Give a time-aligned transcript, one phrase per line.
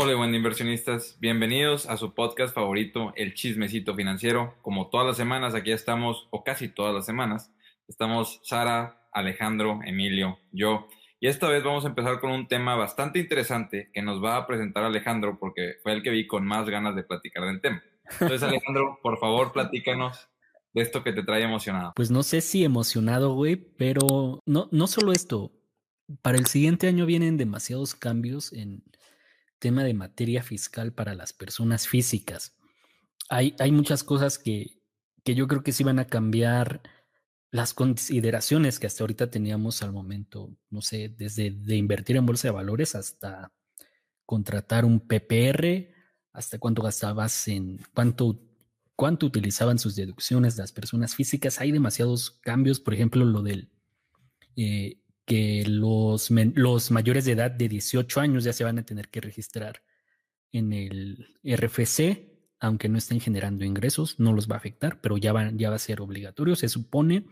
[0.00, 1.16] Hola, buen inversionistas.
[1.18, 4.54] Bienvenidos a su podcast favorito, El Chismecito Financiero.
[4.62, 7.52] Como todas las semanas, aquí estamos, o casi todas las semanas,
[7.88, 10.86] estamos Sara, Alejandro, Emilio, yo.
[11.18, 14.46] Y esta vez vamos a empezar con un tema bastante interesante que nos va a
[14.46, 17.82] presentar Alejandro porque fue el que vi con más ganas de platicar del tema.
[18.08, 20.28] Entonces, Alejandro, por favor, platícanos
[20.74, 21.92] de esto que te trae emocionado.
[21.96, 25.50] Pues no sé si emocionado, güey, pero no, no solo esto.
[26.22, 28.84] Para el siguiente año vienen demasiados cambios en
[29.58, 32.56] tema de materia fiscal para las personas físicas.
[33.28, 34.80] Hay, hay muchas cosas que,
[35.24, 36.82] que yo creo que sí van a cambiar
[37.50, 42.48] las consideraciones que hasta ahorita teníamos al momento, no sé, desde de invertir en bolsa
[42.48, 43.52] de valores hasta
[44.26, 45.94] contratar un PPR,
[46.32, 48.38] hasta cuánto gastabas en cuánto
[48.98, 51.60] cuánto utilizaban sus deducciones las personas físicas.
[51.60, 53.70] Hay demasiados cambios, por ejemplo, lo del
[54.56, 59.10] eh, que los, los mayores de edad de 18 años ya se van a tener
[59.10, 59.82] que registrar
[60.52, 65.34] en el RFC, aunque no estén generando ingresos, no los va a afectar, pero ya
[65.34, 67.26] va, ya va a ser obligatorio, se supone.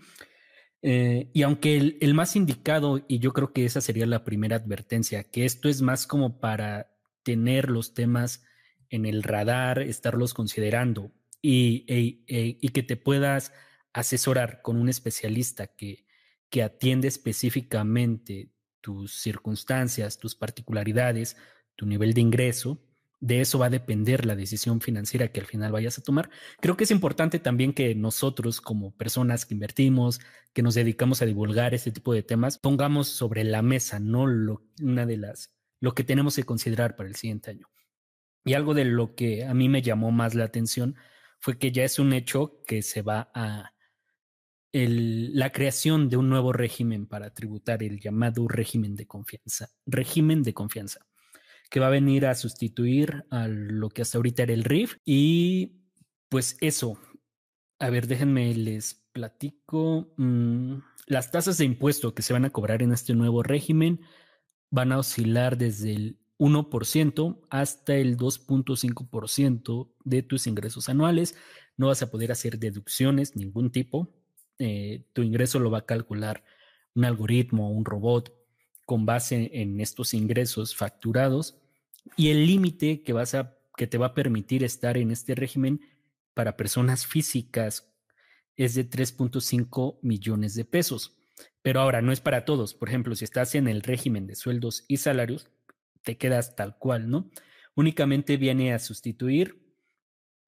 [0.83, 4.57] Eh, y aunque el, el, más indicado, y yo creo que esa sería la primera
[4.57, 8.45] advertencia, que esto es más como para tener los temas
[8.91, 13.55] en el radar, estarlos considerando y, e, e, y que te puedas
[13.95, 16.06] asesorar con un especialista que,
[16.51, 21.37] que atiende específicamente tus circunstancias, tus particularidades,
[21.75, 22.81] tu nivel de ingreso,
[23.21, 26.31] de eso va a depender la decisión financiera que al final vayas a tomar.
[26.61, 30.21] Creo que es importante también que nosotros como personas que invertimos,
[30.53, 34.63] que nos dedicamos a divulgar este tipo de temas, pongamos sobre la mesa, no lo,
[34.81, 37.69] una de las, lo que tenemos que considerar para el siguiente año.
[38.45, 40.95] Y algo de lo que a mí me llamó más la atención
[41.41, 43.73] fue que ya es un hecho que se va a
[44.85, 50.53] la creación de un nuevo régimen para tributar, el llamado régimen de confianza, régimen de
[50.53, 51.07] confianza,
[51.71, 54.99] que va a venir a sustituir a lo que hasta ahorita era el RIF.
[55.05, 55.81] Y
[56.29, 56.99] pues eso,
[57.79, 60.13] a ver, déjenme les platico.
[60.17, 64.01] Mm, las tasas de impuesto que se van a cobrar en este nuevo régimen
[64.71, 71.35] van a oscilar desde el 1% hasta el 2.5% de tus ingresos anuales.
[71.77, 74.13] No vas a poder hacer deducciones, ningún tipo.
[74.59, 76.43] Eh, tu ingreso lo va a calcular
[76.95, 78.35] un algoritmo o un robot
[78.87, 81.59] con base en estos ingresos facturados
[82.17, 85.81] y el límite que vas a que te va a permitir estar en este régimen
[86.35, 87.93] para personas físicas
[88.57, 91.17] es de 3.5 millones de pesos.
[91.63, 92.75] Pero ahora no es para todos.
[92.75, 95.51] Por ejemplo, si estás en el régimen de sueldos y salarios,
[96.03, 97.31] te quedas tal cual, ¿no?
[97.75, 99.63] Únicamente viene a sustituir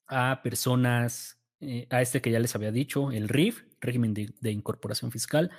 [0.07, 5.11] a personas eh, a este que ya les había dicho, el RIF, régimen de, incorporación
[5.11, 5.51] fiscal,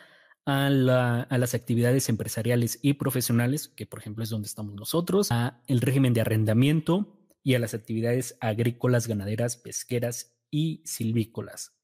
[0.45, 5.81] a, las actividades empresariales y profesionales, que por ejemplo es donde estamos nosotros, a el
[5.81, 11.79] régimen de arrendamiento y a las actividades agrícolas, ganaderas, pesqueras y silvícolas.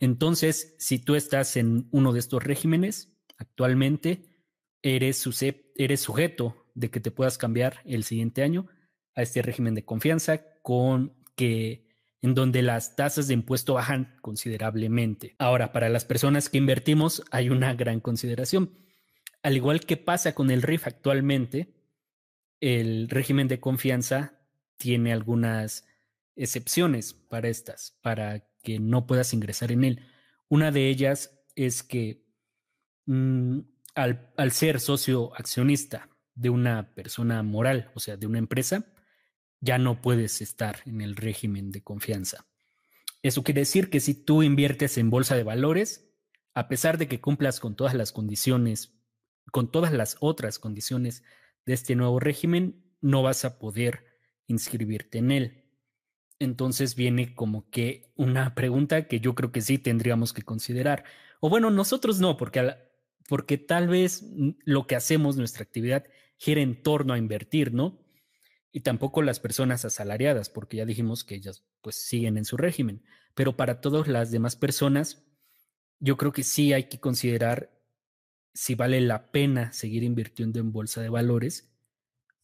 [0.00, 4.22] Entonces, si tú estás en uno de estos regímenes, actualmente
[4.82, 5.24] eres,
[5.76, 8.68] eres sujeto de que te puedas cambiar el siguiente año
[9.14, 11.87] a este régimen de confianza con que
[12.22, 15.36] en donde las tasas de impuesto bajan considerablemente.
[15.38, 18.72] Ahora, para las personas que invertimos hay una gran consideración.
[19.42, 21.74] Al igual que pasa con el RIF actualmente,
[22.60, 24.40] el régimen de confianza
[24.76, 25.86] tiene algunas
[26.34, 30.06] excepciones para estas, para que no puedas ingresar en él.
[30.48, 32.24] Una de ellas es que
[33.06, 33.60] mm,
[33.94, 38.86] al, al ser socio accionista de una persona moral, o sea, de una empresa,
[39.60, 42.46] ya no puedes estar en el régimen de confianza.
[43.22, 46.08] Eso quiere decir que si tú inviertes en bolsa de valores,
[46.54, 48.94] a pesar de que cumplas con todas las condiciones,
[49.50, 51.22] con todas las otras condiciones
[51.66, 54.04] de este nuevo régimen, no vas a poder
[54.46, 55.64] inscribirte en él.
[56.38, 61.04] Entonces viene como que una pregunta que yo creo que sí tendríamos que considerar.
[61.40, 62.74] O bueno, nosotros no, porque,
[63.28, 64.24] porque tal vez
[64.64, 66.04] lo que hacemos, nuestra actividad,
[66.36, 67.98] gira en torno a invertir, ¿no?
[68.78, 73.02] Y tampoco las personas asalariadas, porque ya dijimos que ellas pues siguen en su régimen.
[73.34, 75.24] Pero para todas las demás personas,
[75.98, 77.76] yo creo que sí hay que considerar
[78.54, 81.72] si vale la pena seguir invirtiendo en bolsa de valores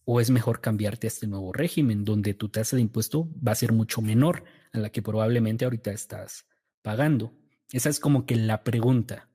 [0.05, 3.55] o es mejor cambiarte a este nuevo régimen donde tu tasa de impuesto va a
[3.55, 4.43] ser mucho menor
[4.73, 6.49] a la que probablemente ahorita estás
[6.83, 7.33] pagando.
[7.71, 9.29] Esa es como que la pregunta.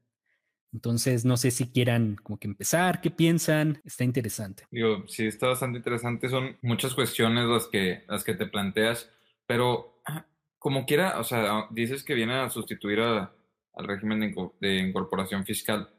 [0.71, 4.66] Entonces, no sé si quieran como que empezar, qué piensan, está interesante.
[4.69, 9.12] Digo, sí, está bastante interesante, son muchas cuestiones las que, las que te planteas,
[9.48, 10.01] pero
[10.60, 13.31] como quiera, o sea, dices que viene a sustituir al
[13.77, 14.19] régimen
[14.60, 15.89] de, incorporación fiscal,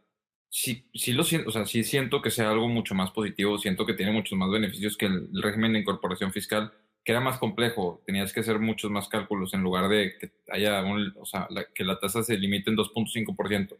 [0.48, 3.86] sí, sí lo siento, o sea, sí siento que sea algo mucho más positivo, siento
[3.86, 6.72] que tiene muchos más beneficios que el, régimen de incorporación fiscal,
[7.02, 10.84] que era más complejo, tenías que hacer muchos más cálculos en lugar de que haya
[11.16, 13.76] o sea, que la tasa se limite en 2.5%.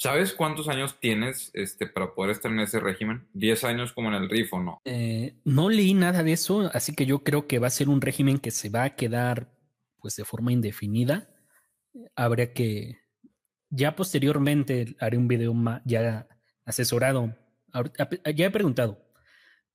[0.00, 3.28] ¿Sabes cuántos años tienes este, para poder estar en ese régimen?
[3.34, 4.80] ¿10 años como en el RIF o no?
[4.86, 8.00] Eh, no leí nada de eso, así que yo creo que va a ser un
[8.00, 9.52] régimen que se va a quedar
[9.98, 11.28] pues de forma indefinida.
[12.16, 12.96] Habría que,
[13.68, 16.26] ya posteriormente haré un video más, ya
[16.64, 17.36] asesorado.
[18.34, 19.04] Ya he preguntado,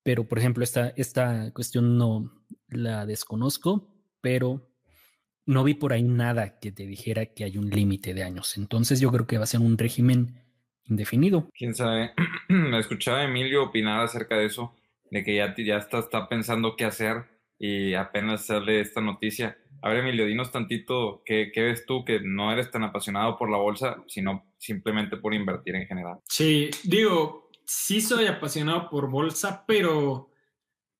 [0.01, 4.74] pero por ejemplo, esta, esta cuestión no la desconozco, pero
[5.45, 8.57] no vi por ahí nada que te dijera que hay un límite de años.
[8.57, 10.41] Entonces yo creo que va a ser un régimen
[10.85, 11.49] indefinido.
[11.53, 12.11] Quién sabe.
[12.49, 14.75] Me escuchaba Emilio opinar acerca de eso,
[15.11, 17.25] de que ya, ya está, está pensando qué hacer
[17.57, 22.51] y apenas sale esta noticia a ver, Emilio, dinos tantito qué, ves tú que no
[22.51, 26.17] eres tan apasionado por la bolsa, sino simplemente por invertir en general.
[26.27, 30.31] Sí, digo, sí soy apasionado por bolsa, pero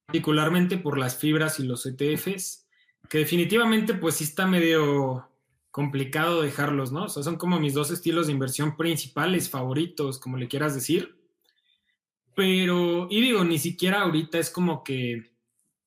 [0.05, 2.64] particularmente por las fibras y los ETFs,
[3.09, 5.29] que definitivamente pues sí está medio
[5.71, 7.03] complicado dejarlos, ¿no?
[7.05, 11.19] O sea, son como mis dos estilos de inversión principales, favoritos, como le quieras decir.
[12.35, 15.31] Pero, y digo, ni siquiera ahorita es como que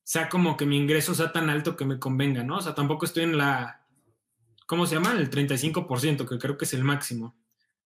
[0.02, 2.56] sea como que mi ingreso sea tan alto que me convenga, ¿no?
[2.56, 3.86] O sea, tampoco estoy en la,
[4.66, 5.12] ¿cómo se llama?
[5.12, 7.36] El 35%, que creo que es el máximo.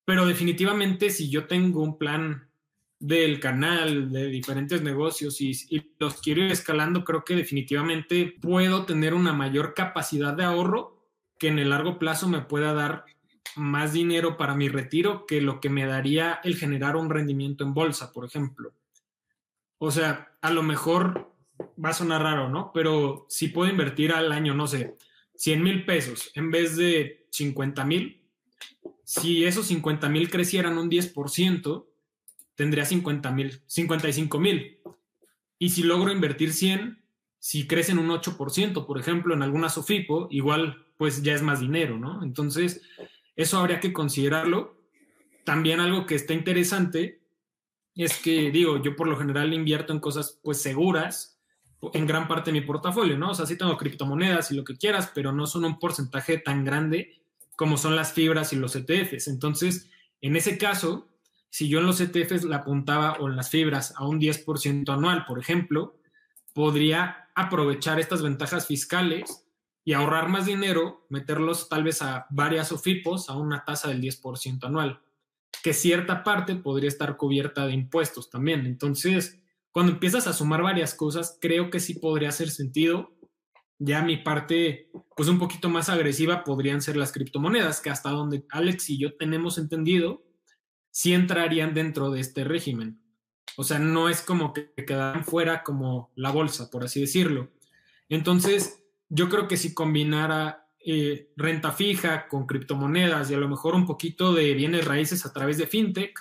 [0.04, 2.48] Pero definitivamente si yo tengo un plan
[3.02, 5.52] del canal, de diferentes negocios y,
[5.98, 11.04] los quiero ir escalando, creo que definitivamente puedo tener una mayor capacidad de ahorro
[11.36, 13.04] que en el largo plazo me pueda dar
[13.56, 17.74] más dinero para mi retiro que lo que me daría el generar un rendimiento en
[17.74, 18.72] bolsa, por ejemplo.
[19.78, 21.34] O sea, a lo mejor
[21.84, 22.70] va a sonar raro, ¿no?
[22.72, 24.96] Pero si puedo invertir al año, no sé,
[25.34, 28.22] 100 mil pesos en vez de 50 mil,
[29.02, 31.84] si esos 50 mil crecieran un 10%,
[32.54, 34.80] tendría 50 mil, 55 mil.
[35.58, 37.02] Y si logro invertir 100,
[37.38, 41.98] si crecen un 8%, por ejemplo, en alguna SOFIPO, igual pues ya es más dinero,
[41.98, 42.22] ¿no?
[42.22, 42.82] Entonces,
[43.34, 44.80] eso habría que considerarlo.
[45.44, 47.22] También algo que está interesante
[47.94, 51.40] es que, digo, yo por lo general invierto en cosas pues seguras,
[51.92, 53.30] en gran parte de mi portafolio, ¿no?
[53.30, 56.64] O sea, sí tengo criptomonedas y lo que quieras, pero no son un porcentaje tan
[56.64, 57.20] grande
[57.56, 59.26] como son las fibras y los ETFs.
[59.28, 59.90] Entonces,
[60.20, 61.08] en ese caso,
[61.52, 65.26] si yo en los ETFs la apuntaba o en las fibras a un 10% anual,
[65.26, 65.98] por ejemplo,
[66.54, 69.46] podría aprovechar estas ventajas fiscales
[69.84, 74.64] y ahorrar más dinero, meterlos tal vez a varias OFIPOS a una tasa del 10%
[74.64, 75.02] anual,
[75.62, 78.64] que cierta parte podría estar cubierta de impuestos también.
[78.64, 79.38] Entonces,
[79.72, 83.12] cuando empiezas a sumar varias cosas, creo que sí podría hacer sentido.
[83.78, 88.46] Ya mi parte, pues un poquito más agresiva podrían ser las criptomonedas, que hasta donde
[88.48, 90.22] Alex y yo tenemos entendido,
[90.92, 93.00] sí entrarían dentro de este régimen.
[93.56, 97.50] O sea, no es como que quedaran fuera como la bolsa, por así decirlo.
[98.08, 103.74] Entonces, yo creo que si combinara eh, renta fija con criptomonedas y a lo mejor
[103.74, 106.18] un poquito de bienes raíces a través de fintech,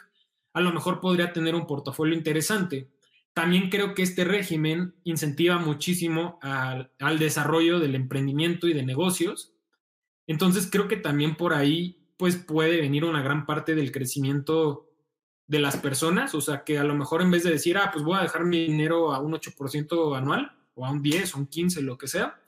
[0.53, 2.89] a lo mejor podría tener un portafolio interesante.
[3.33, 9.53] También creo que este régimen incentiva muchísimo al, desarrollo del emprendimiento y de negocios.
[10.27, 14.88] Entonces creo que también por ahí pues puede venir una gran parte del crecimiento
[15.47, 18.06] de las personas, o sea que a lo mejor en vez de decir, ah, pues
[18.06, 21.47] voy a dejar mi dinero a un 8% anual o a un 10 o un
[21.47, 22.39] 15, lo que sea,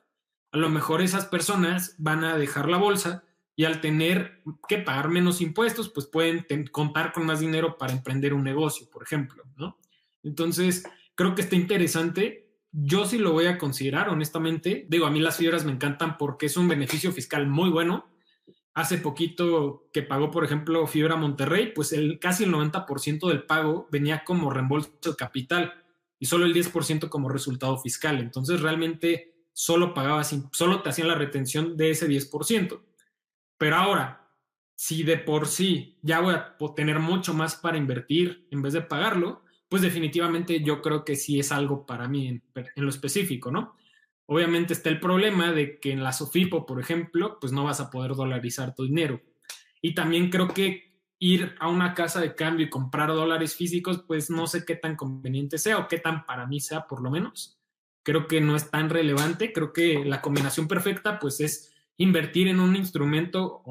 [0.51, 3.23] a lo mejor esas personas van a dejar la bolsa
[3.55, 8.35] y al tener que pagar menos impuestos, pues pueden contar con más dinero para emprender
[8.35, 9.79] un negocio, por ejemplo, ¿no?
[10.21, 10.83] Entonces,
[11.15, 12.59] creo que está interesante.
[12.71, 14.85] Yo sí lo voy a considerar, honestamente.
[14.87, 18.12] Digo, a mí las fibras me encantan porque es un beneficio fiscal muy bueno.
[18.73, 23.87] Hace poquito que pagó, por ejemplo, Fibra Monterrey, pues el, casi el 90% del pago
[23.91, 25.73] venía como reembolso de capital
[26.19, 28.19] y solo el 10% como resultado fiscal.
[28.19, 32.81] Entonces, realmente solo pagabas, solo te hacían la retención de ese 10%.
[33.57, 34.27] Pero ahora,
[34.75, 38.81] si de por sí ya voy a tener mucho más para invertir en vez de
[38.81, 42.43] pagarlo, pues definitivamente yo creo que sí es algo para mí en,
[42.75, 43.75] lo específico, ¿no?
[44.33, 47.91] Obviamente está el problema de que en la SOFIPO, por ejemplo, pues no vas a
[47.91, 49.21] poder dolarizar tu dinero.
[49.79, 54.31] Y también creo que ir a una casa de cambio y comprar dólares físicos, pues
[54.31, 57.59] no sé qué tan conveniente sea o qué tan para mí sea, por lo menos.
[58.01, 59.53] Creo que no es tan relevante.
[59.53, 63.61] Creo que la combinación perfecta, pues es invertir en un instrumento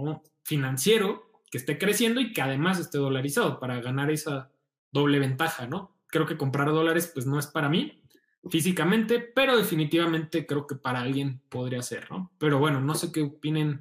[0.45, 4.53] financiero que esté creciendo y que además esté dolarizado para ganar esa
[4.93, 5.93] doble ventaja, ¿no?
[6.13, 8.02] creo que comprar dólares pues no es para mí
[8.51, 12.31] físicamente, pero definitivamente creo que para alguien podría ser, ¿no?
[12.39, 13.81] Pero bueno, no sé qué opinen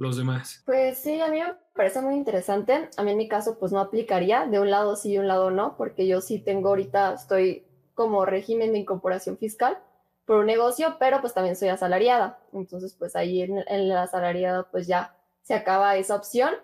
[0.00, 0.62] los demás?
[0.64, 2.88] Pues sí, a mí me parece muy interesante.
[2.96, 5.50] A mí en mi caso pues no aplicaría, de un lado sí y un lado
[5.50, 9.76] no, porque yo sí tengo ahorita, estoy como régimen de incorporación fiscal
[10.24, 12.38] por un negocio, pero pues también soy asalariada.
[12.54, 16.54] Entonces pues ahí en, en la asalariada pues ya se acaba esa opción.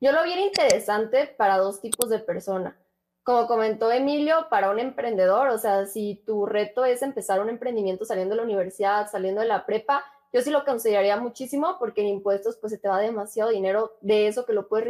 [0.00, 2.76] Yo lo vi interesante para dos tipos de persona.
[3.22, 8.04] Como comentó Emilio, para un emprendedor, o sea, si tu reto es empezar un emprendimiento
[8.04, 12.08] saliendo de la universidad, saliendo de la prepa, yo sí lo consideraría muchísimo porque en
[12.08, 14.86] impuestos pues se te va demasiado dinero de eso que lo puedes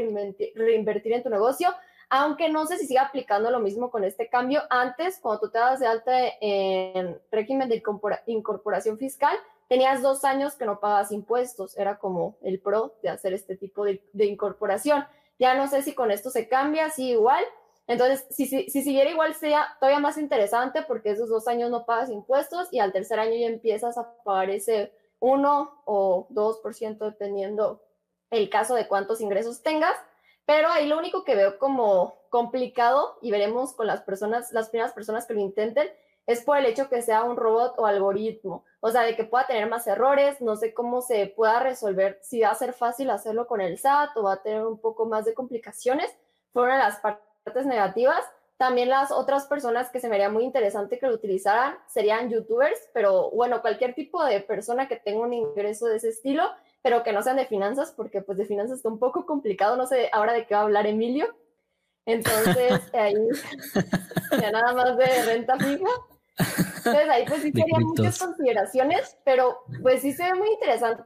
[0.54, 1.75] reinvertir en tu negocio,
[2.08, 4.62] aunque no sé si sigue aplicando lo mismo con este cambio.
[4.68, 7.82] Antes, cuando tú te das de alta en régimen de
[8.26, 9.37] incorporación fiscal,
[9.68, 13.84] tenías dos años que no pagabas impuestos, era como el pro de hacer este tipo
[13.84, 15.04] de, de incorporación.
[15.38, 17.42] Ya no sé si con esto se cambia, sí igual,
[17.90, 21.87] entonces, si, si, si, siguiera igual sería todavía más interesante porque esos dos años no
[21.87, 27.82] pagas impuestos y al tercer año ya empiezas a pagar ese 1 o 2% dependiendo
[28.30, 29.97] el caso de cuántos ingresos tengas.
[30.47, 34.92] Pero ahí lo único que veo como complicado y veremos con las personas, las primeras
[34.92, 35.88] personas que lo intenten,
[36.28, 38.64] es por el hecho que sea un robot o algoritmo.
[38.78, 42.40] O sea, de que pueda tener más errores, no sé cómo se pueda resolver, si
[42.42, 45.25] va a ser fácil hacerlo con el SAT o va a tener un poco más
[45.25, 46.16] de complicaciones.
[46.52, 47.29] Fue una de las partes
[47.66, 48.25] negativas.
[48.57, 52.78] También las otras personas que se me haría muy interesante que lo utilizaran serían youtubers,
[52.92, 56.45] pero bueno, cualquier tipo de persona que tenga un ingreso de ese estilo,
[56.83, 59.87] pero que no sean de finanzas, porque pues de finanzas está un poco complicado, no
[59.87, 61.35] sé ahora de qué va a hablar Emilio.
[62.04, 63.14] Entonces, ahí
[64.38, 65.90] ya nada más de renta fija.
[66.38, 71.02] Entonces ahí pues sí serían muchas consideraciones, pero pues sí se ve muy interesante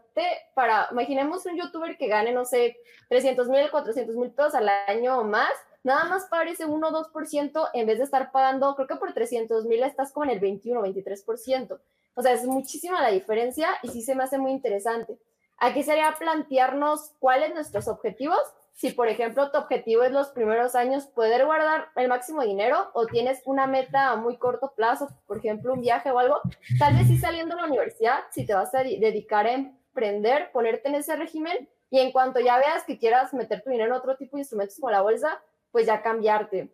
[0.55, 2.77] para, imaginemos un youtuber que gane, no sé,
[3.09, 5.53] 300 mil, 400 mil pesos al año o más,
[5.85, 9.13] nada más pagar ese 1 o 2% en vez de estar pagando, creo que por
[9.13, 11.79] 300 mil estás como en el 21 o 23%.
[12.15, 15.19] O sea, es muchísima la diferencia y sí se me hace muy interesante.
[15.59, 18.41] Aquí sería plantearnos cuáles nuestros objetivos.
[18.73, 23.07] Si, por ejemplo, tu objetivo es los primeros años poder guardar el máximo dinero o
[23.07, 26.41] tienes una meta a muy corto plazo, por ejemplo, un viaje o algo,
[26.79, 30.89] tal vez si saliendo de la universidad, si te vas a dedicar a emprender, ponerte
[30.89, 34.17] en ese régimen y en cuanto ya veas que quieras meter tu dinero en otro
[34.17, 35.41] tipo de instrumentos como la bolsa,
[35.75, 36.73] pues ya cambiarte.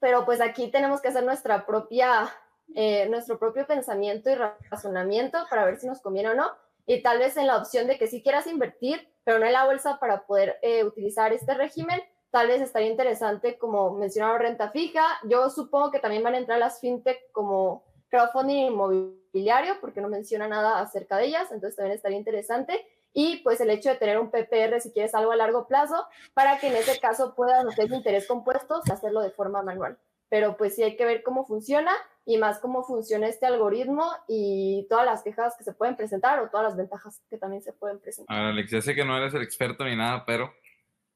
[0.00, 2.32] Pero pues aquí tenemos que hacer nuestra propia,
[2.74, 4.36] eh, nuestro propio pensamiento y
[4.70, 6.50] razonamiento para ver si nos conviene o no.
[6.86, 9.66] Y tal vez en la opción de que si quieras invertir, pero no en la
[9.66, 12.00] bolsa para poder eh, utilizar este régimen,
[12.30, 15.04] tal vez estaría interesante, como mencionaba, renta fija.
[15.24, 20.48] Yo supongo que también van a entrar las fintech como crowdfunding inmobiliario, porque no menciona
[20.48, 22.82] nada acerca de ellas, entonces también estaría interesante
[23.20, 26.60] y pues el hecho de tener un PPR si quieres algo a largo plazo para
[26.60, 29.98] que en ese caso puedas hacer interés compuestos hacerlo de forma manual.
[30.28, 31.90] Pero pues sí hay que ver cómo funciona
[32.24, 36.48] y más cómo funciona este algoritmo y todas las quejas que se pueden presentar o
[36.48, 38.36] todas las ventajas que también se pueden presentar.
[38.36, 40.52] Ahora, Alex, ya sé que no eres el experto ni nada, pero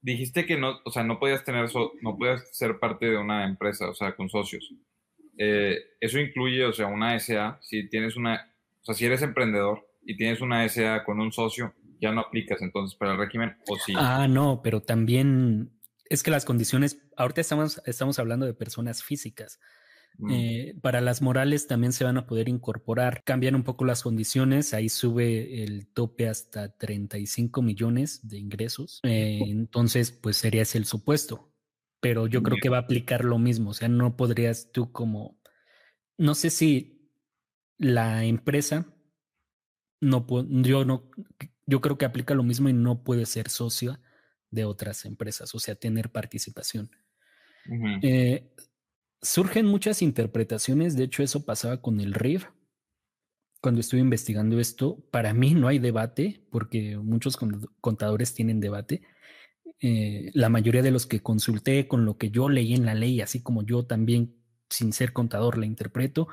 [0.00, 3.88] dijiste que no, o sea, no podías tener, no podías ser parte de una empresa,
[3.88, 4.74] o sea, con socios.
[5.38, 9.86] Eh, eso incluye, o sea, una SA, si tienes una, o sea, si eres emprendedor
[10.04, 13.76] y tienes una SA con un socio, ya no aplicas entonces para el régimen o
[13.76, 13.94] sí.
[13.96, 15.70] Ah, no, pero también
[16.10, 19.60] es que las condiciones, ahorita estamos, estamos hablando de personas físicas.
[20.18, 20.30] Mm.
[20.30, 24.74] Eh, para las morales también se van a poder incorporar, cambian un poco las condiciones,
[24.74, 30.84] ahí sube el tope hasta 35 millones de ingresos, eh, entonces pues sería ese el
[30.84, 31.54] supuesto,
[32.00, 35.40] pero yo creo que va a aplicar lo mismo, o sea, no podrías tú como,
[36.18, 37.10] no sé si
[37.78, 38.94] la empresa,
[40.02, 40.26] no,
[40.62, 41.10] yo no,
[41.66, 43.98] yo creo que aplica lo mismo y no puede ser socio
[44.50, 46.90] de otras empresas, o sea, tener participación.
[48.02, 48.52] Eh,
[49.20, 52.46] surgen muchas interpretaciones, de hecho eso pasaba con el RIF.
[53.60, 57.38] Cuando estuve investigando esto, para mí no hay debate, porque muchos
[57.80, 59.02] contadores tienen debate.
[59.80, 63.20] Eh, la mayoría de los que consulté con lo que yo leí en la ley,
[63.20, 64.36] así como yo también,
[64.68, 66.28] sin ser contador, la interpreto,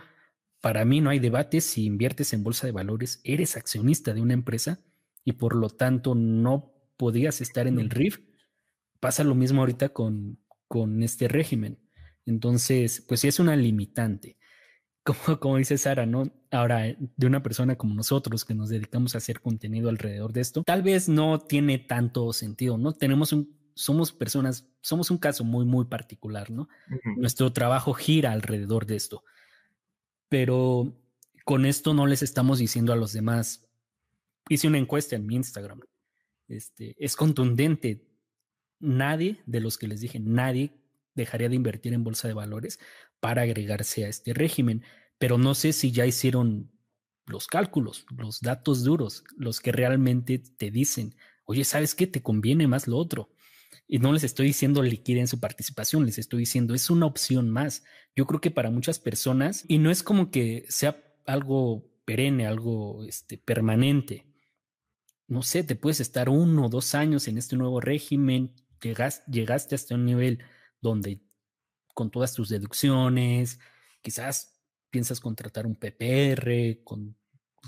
[0.59, 1.61] para mí no hay debate.
[1.61, 4.79] Si inviertes en bolsa de valores, eres accionista de una empresa,
[5.29, 8.19] y por lo tanto no podías estar en el RIF.
[8.99, 11.77] Pasa lo mismo ahorita con, con este régimen.
[12.25, 14.37] Entonces, pues sí es una limitante.
[15.09, 16.29] Como, como dice Sara, ¿no?
[16.51, 20.61] Ahora, de una persona como nosotros que nos dedicamos a hacer contenido alrededor de esto,
[20.63, 22.91] tal vez no tiene tanto sentido, ¿no?
[22.93, 26.67] Tenemos un, somos personas, somos un caso muy, muy particular, ¿no?
[27.15, 29.23] Nuestro trabajo gira alrededor de esto.
[30.27, 30.93] Pero
[31.45, 33.68] con esto no les estamos diciendo a los demás,
[34.49, 35.81] hice una encuesta en mi Instagram.
[36.47, 38.05] Este, es contundente.
[38.79, 40.73] Nadie de los que les dije, nadie
[41.13, 42.79] dejaría de invertir en bolsa de valores
[43.19, 44.83] para agregarse a este régimen.
[45.17, 46.71] Pero no sé si ya hicieron
[47.25, 51.15] los cálculos, los datos duros, los que realmente te dicen,
[51.45, 52.07] oye, ¿sabes qué?
[52.07, 53.29] Te conviene más lo otro.
[53.87, 57.83] Y no les estoy diciendo liquiden su participación, les estoy diciendo es una opción más.
[58.15, 63.03] Yo creo que para muchas personas, y no es como que sea algo perenne, algo
[63.03, 64.28] este, permanente.
[65.29, 69.75] No sé, te puedes estar uno o dos años en este nuevo régimen, llegas, llegaste
[69.75, 70.39] hasta un nivel
[70.81, 71.21] donde
[71.93, 73.59] con todas tus deducciones,
[74.01, 74.59] quizás
[74.89, 77.15] piensas contratar un PPR, con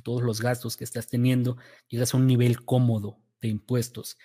[0.03, 4.17] todos los gastos que estás teniendo, llegas a un nivel cómodo de impuestos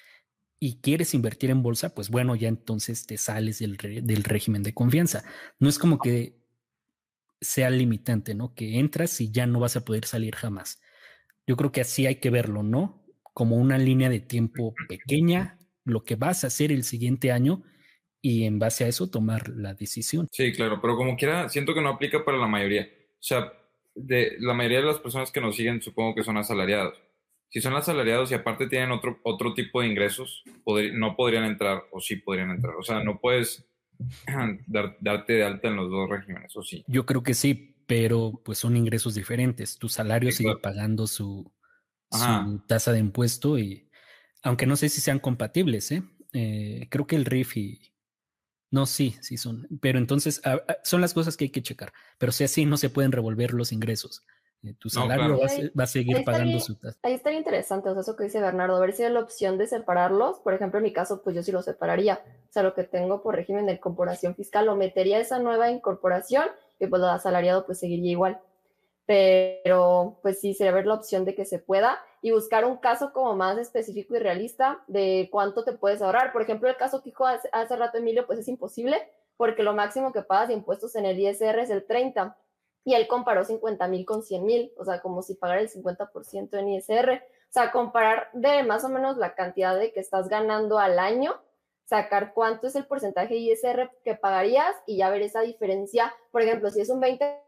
[0.58, 4.72] y quieres invertir en bolsa, pues bueno, ya entonces te sales del, del régimen de
[4.72, 5.24] confianza.
[5.58, 6.40] No es como que
[7.40, 8.54] sea limitante, ¿no?
[8.54, 10.80] Que entras y ya no vas a poder salir jamás.
[11.46, 13.05] Yo creo que así hay que verlo, ¿no?
[13.36, 17.62] Como una línea de tiempo pequeña, lo que vas a hacer el siguiente año
[18.22, 20.26] y en base a eso tomar la decisión.
[20.32, 22.88] Sí, claro, pero como quiera, siento que no aplica para la mayoría.
[23.12, 23.52] O sea,
[23.94, 26.98] de la mayoría de las personas que nos siguen supongo que son asalariados
[27.48, 30.44] si son asalariados y aparte tienen otro, otro tipo de ingresos,
[30.92, 32.74] no podrían entrar o sí podrían entrar.
[32.76, 33.64] O sea, no puedes
[34.66, 36.84] darte de alta en los dos regímenes, o sí.
[36.86, 39.78] Yo creo que sí, pero pues son ingresos diferentes.
[39.78, 41.50] Tu salario sigue pagando su,
[42.66, 43.90] tasa de impuesto y
[44.42, 46.02] aunque no sé si sean compatibles, ¿eh?
[46.32, 47.92] eh creo que el RIF y...
[48.70, 49.66] No, sí, sí son.
[49.80, 50.42] Pero entonces
[50.82, 51.92] son las cosas que hay que checar.
[52.18, 54.24] Pero si así no se pueden revolver los ingresos.
[54.62, 56.98] Eh, tu salario va, a, seguir pagando su tasa.
[57.02, 59.58] Ahí estaría interesante, o sea, eso que dice Bernardo, a ver si hay la opción
[59.58, 60.40] de separarlos.
[60.40, 62.20] Por ejemplo, en mi caso, pues yo sí lo separaría.
[62.48, 66.46] O sea, lo que tengo por régimen de incorporación fiscal, lo metería esa nueva incorporación
[66.80, 68.40] y pues lo asalariado pues seguiría igual.
[69.06, 73.12] Pero pues sí, sería ver la opción de que se pueda y buscar un caso
[73.12, 76.32] como más específico y realista de cuánto te puedes ahorrar.
[76.32, 79.74] Por ejemplo, el caso que dijo hace, hace rato Emilio, pues es imposible porque lo
[79.74, 82.36] máximo que pagas de impuestos en el ISR es el 30
[82.84, 86.58] y él comparó 50 mil con 100 mil, o sea, como si pagara el 50%
[86.58, 87.14] en ISR.
[87.14, 91.34] O sea, comparar de más o menos la cantidad de que estás ganando al año,
[91.84, 96.14] sacar cuánto es el porcentaje de ISR que pagarías y ya ver esa diferencia.
[96.30, 97.40] Por ejemplo, si es un 20%,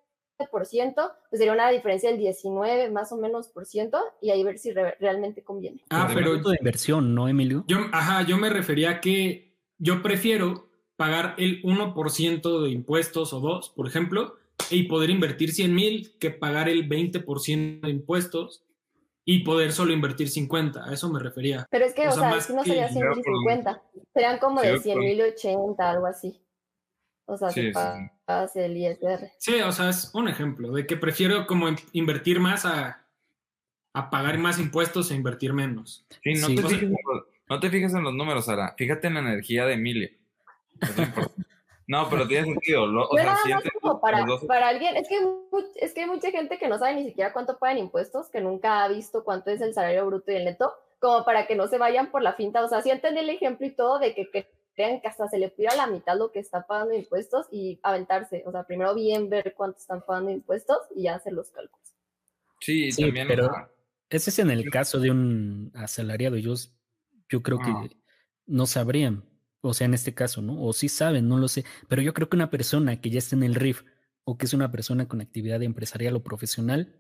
[0.47, 4.73] pues sería una diferencia del 19 más o menos por ciento y ahí ver si
[4.73, 5.83] realmente conviene.
[5.91, 7.65] Ah, pero de inversión, ¿no, Emilio?
[7.67, 13.41] Yo, ajá, yo me refería a que yo prefiero pagar el 1% de impuestos o
[13.41, 14.37] 2, por ejemplo,
[14.71, 18.65] y poder invertir 100 mil que pagar el 20% de impuestos
[19.25, 20.85] y poder solo invertir 50.
[20.85, 21.67] A eso me refería.
[21.71, 23.83] Pero es que, o, sea, no sería 100 mil 50.
[24.13, 26.41] Serían como de 100 mil 80, algo así.
[27.27, 27.71] O sea, si
[28.29, 29.33] pagas el ISR.
[29.39, 33.07] Sí, o sea, es un ejemplo de que prefiero como invertir más a,
[33.95, 36.05] a pagar más impuestos e invertir menos.
[36.23, 36.91] Sí, no, Te, fijes,
[37.49, 38.75] no te fijes en los números, Sara.
[38.77, 40.11] Fíjate en la energía de Emilio.
[41.91, 42.85] No, pero tiene sentido.
[42.85, 43.35] o sea,
[43.81, 45.17] como para, para, alguien, es que,
[45.77, 48.85] es que hay mucha gente que no sabe ni siquiera cuánto pagan impuestos, que nunca
[48.85, 51.79] ha visto cuánto es el salario bruto y el neto, como para que no se
[51.79, 52.63] vayan por la finta.
[52.63, 54.47] O sea, sí entendí el ejemplo y todo de que,
[54.79, 58.45] crean que hasta se le pida la mitad lo que está pagando impuestos y aventarse.
[58.47, 61.95] O sea, primero bien ver cuánto están pagando impuestos y ya hacer los cálculos.
[62.61, 63.27] Sí, también.
[63.27, 63.51] Pero
[64.09, 66.37] ese es en el caso de un asalariado.
[66.37, 66.73] Ellos,
[67.29, 67.89] yo creo que ah.
[68.47, 69.25] no sabrían
[69.61, 70.63] o sea, en este caso, ¿no?
[70.63, 71.65] O sí saben, no lo sé.
[71.89, 73.83] Pero yo creo que una persona que ya está en el RIF
[74.25, 76.95] o que es una persona con actividad empresarial o profesional,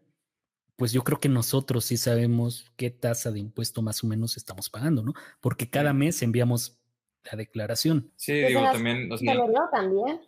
[0.77, 4.71] pues yo creo que nosotros sí sabemos qué tasa de impuesto más o menos estamos
[4.71, 5.14] pagando, ¿no?
[5.41, 6.78] Porque cada mes enviamos
[7.31, 8.12] la declaración.
[8.17, 9.11] Sí, digo, también.
[9.12, 9.37] O sea,
[9.71, 10.21] también.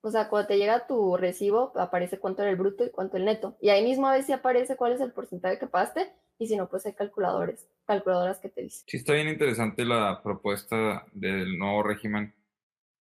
[0.00, 3.24] O sea, cuando te llega tu recibo, aparece cuánto era el bruto y cuánto el
[3.24, 3.56] neto.
[3.60, 6.68] Y ahí mismo a veces aparece cuál es el porcentaje que pagaste y si no,
[6.68, 8.84] pues hay calculadores, calculadoras que te dicen.
[8.86, 12.32] Sí, está bien interesante la propuesta del nuevo régimen,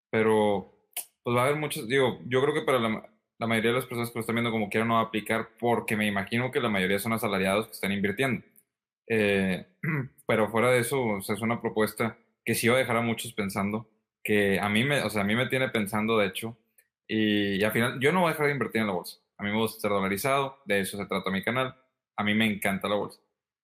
[0.10, 0.74] pero
[1.24, 3.08] pues va a haber muchos, digo, yo creo que para la,
[3.48, 5.96] mayoría de las personas que lo están viendo como quiera no va a aplicar porque
[5.96, 8.44] me imagino que la mayoría son asalariados que están invirtiendo.
[9.08, 9.66] Eh,
[10.28, 13.90] pero fuera de eso, es una propuesta que sí va a dejar a muchos pensando,
[14.24, 16.58] que a mí me, o sea, a mí me tiene pensando, de hecho,
[17.08, 19.18] y, y al final yo no voy a dejar de invertir en la bolsa.
[19.38, 21.76] A mí me gusta estar dolarizado, de eso se trata mi canal
[22.22, 23.20] a mí me encanta la bolsa.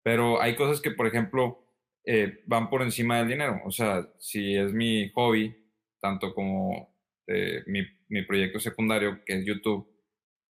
[0.03, 1.65] Pero hay cosas que, por ejemplo,
[2.05, 3.61] eh, van por encima del dinero.
[3.65, 5.55] O sea, si es mi hobby,
[6.01, 6.93] tanto como
[7.27, 7.83] eh, mi,
[8.23, 9.87] proyecto secundario, que es YouTube,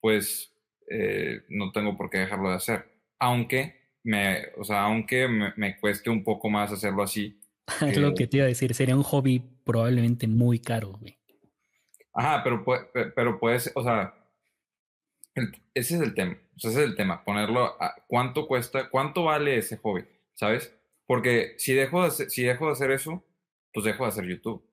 [0.01, 0.53] pues
[0.89, 2.85] eh, no tengo por qué dejarlo de hacer.
[3.19, 7.39] Aunque me, o sea, aunque me, cueste un poco más hacerlo así.
[7.81, 11.17] es lo que te iba a decir, sería un hobby probablemente muy caro, güey.
[12.13, 12.63] Ajá, pero,
[13.15, 14.13] pero puedes, o sea,
[15.73, 16.37] ese es el tema.
[16.55, 17.23] ese es el tema.
[17.23, 20.75] Ponerlo a cuánto cuesta, cuánto vale ese hobby, ¿sabes?
[21.05, 23.23] Porque si dejo de hacer, si dejo de hacer eso,
[23.73, 24.63] pues dejo de hacer YouTube.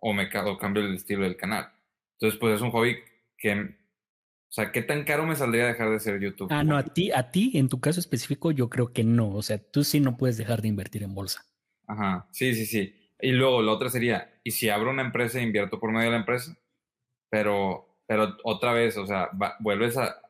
[0.00, 1.70] O me o cambio el estilo del canal.
[2.14, 2.96] Entonces, pues es un hobby
[3.36, 3.52] que.
[3.52, 6.48] O sea, ¿qué tan caro me saldría dejar de hacer YouTube?
[6.50, 9.30] Ah, no, a ti, a ti, en tu caso específico, yo creo que no.
[9.30, 11.46] O sea, tú sí no puedes dejar de invertir en bolsa.
[11.90, 12.94] Ajá, sí, sí, sí.
[13.20, 16.12] Y luego la otra sería, ¿y si abro una empresa e invierto por medio de
[16.12, 16.56] la empresa?
[17.28, 20.22] Pero, pero otra vez, o sea, vuelves a,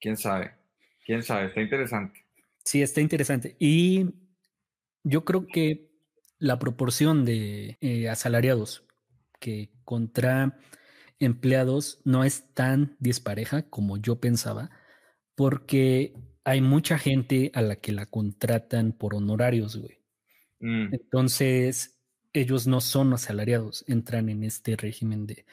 [0.00, 0.52] quién sabe,
[1.04, 2.24] quién sabe, está interesante.
[2.64, 3.56] Sí, está interesante.
[3.58, 4.14] Y
[5.02, 5.90] yo creo que
[6.38, 8.86] la proporción de eh, asalariados
[9.40, 10.56] que contra
[11.18, 14.70] empleados no es tan dispareja como yo pensaba,
[15.34, 20.03] porque hay mucha gente a la que la contratan por honorarios, güey.
[20.60, 20.94] Mm.
[20.94, 21.98] Entonces,
[22.32, 25.46] ellos no son asalariados, entran en este régimen de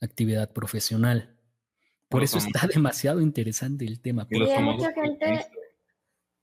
[0.00, 1.36] actividad profesional.
[2.08, 4.26] Por eso está demasiado interesante el tema.
[4.30, 5.46] Y hay mucha gente,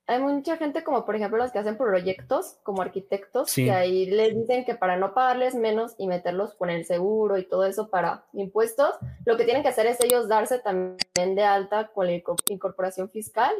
[0.07, 4.35] hay mucha gente como por ejemplo los que hacen proyectos como arquitectos, que ahí les
[4.35, 8.25] dicen que para no pagarles menos y meterlos con el seguro y todo eso para
[8.33, 8.95] impuestos,
[9.25, 13.53] lo que tienen que hacer es ellos darse también de alta con la incorporación fiscal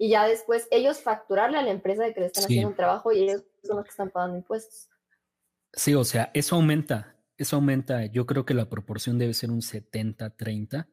[0.00, 3.12] y ya después ellos facturarle a la empresa de que le están haciendo un trabajo
[3.12, 4.88] y ellos son los que están pagando impuestos.
[5.74, 9.60] Sí, o sea, eso aumenta, eso aumenta, yo creo que la proporción debe ser un
[9.60, 10.88] 70-30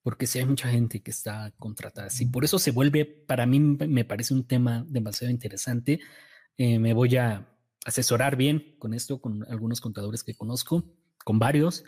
[0.00, 2.06] porque si hay mucha gente que está contratada.
[2.20, 5.98] Y por eso se vuelve, para mí me parece un tema demasiado interesante.
[6.56, 7.48] Eh, me voy a
[7.84, 10.84] asesorar bien con esto, con algunos contadores que conozco,
[11.24, 11.82] con varios,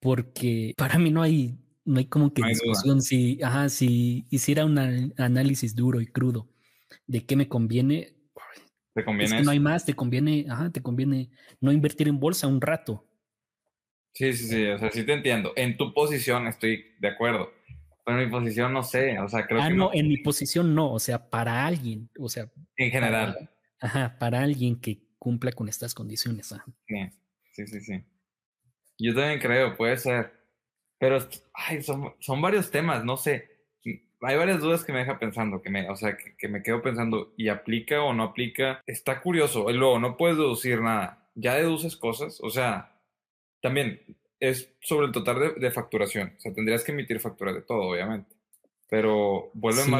[0.00, 5.14] porque para mí no hay, no hay como que discusión si, ajá, si hiciera un
[5.16, 6.48] análisis duro y crudo
[7.06, 8.12] de qué me conviene.
[8.94, 9.42] ¿Te conviene?
[9.42, 13.06] no hay más, te conviene, ajá, te conviene no invertir en bolsa un rato
[14.16, 15.52] Sí, sí, sí, o sea, sí te entiendo.
[15.56, 17.52] En tu posición estoy de acuerdo,
[18.02, 20.74] pero en mi posición no sé, o sea, creo ah, que no, en mi posición
[20.74, 22.50] no, o sea, para alguien, o sea.
[22.78, 23.50] En general.
[23.78, 26.46] ajá, para alguien que cumpla con estas condiciones.
[26.86, 26.96] Sí,
[27.52, 28.04] sí, sí, sí.
[28.98, 30.32] Yo también creo, puede ser.
[30.98, 31.18] Pero,
[31.54, 33.50] ay, son, son varios temas, no sé.
[34.22, 36.82] Hay varias dudas que me deja pensando, que me, o sea, que, que me quedo
[36.82, 38.82] pensando, ¿y aplica o no aplica?
[38.86, 39.70] Está curioso.
[39.70, 41.28] Y luego, no puedes deducir nada.
[41.34, 42.96] Ya deduces cosas, o sea,
[43.60, 44.00] también
[44.40, 46.34] es sobre el total de, facturación.
[46.36, 48.34] O sea, tendrías que emitir facturas de todo, obviamente.
[48.88, 49.92] Pero vuelve sí,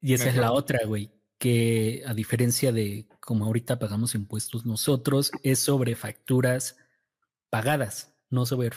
[0.00, 1.10] Y esa es la otra, güey.
[1.38, 6.76] Que a diferencia de como ahorita pagamos impuestos nosotros, es sobre facturas
[7.50, 8.70] pagadas, no sobre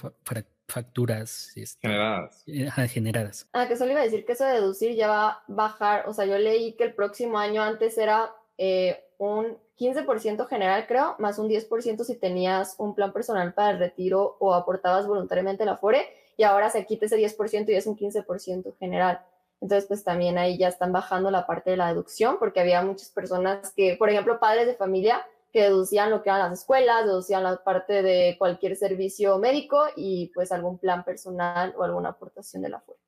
[0.68, 2.44] facturas este, generadas.
[2.48, 3.50] Eh, generadas.
[3.54, 6.08] Ah, que solo iba a decir que eso de deducir ya va a bajar.
[6.08, 11.16] O sea, yo leí que el próximo año antes era eh, un 15% general, creo,
[11.20, 15.78] más un 10% si tenías un plan personal para el retiro o aportabas voluntariamente la
[15.78, 19.22] FORE, y ahora se quita ese 10% y es un 15% general.
[19.62, 23.10] Entonces, pues también ahí ya están bajando la parte de la deducción, porque había muchas
[23.10, 25.26] personas que, por ejemplo, padres de familia,
[25.56, 30.30] que deducían lo que eran las escuelas, deducían la parte de cualquier servicio médico y
[30.36, 33.00] pues algún plan personal o alguna aportación de la FORE.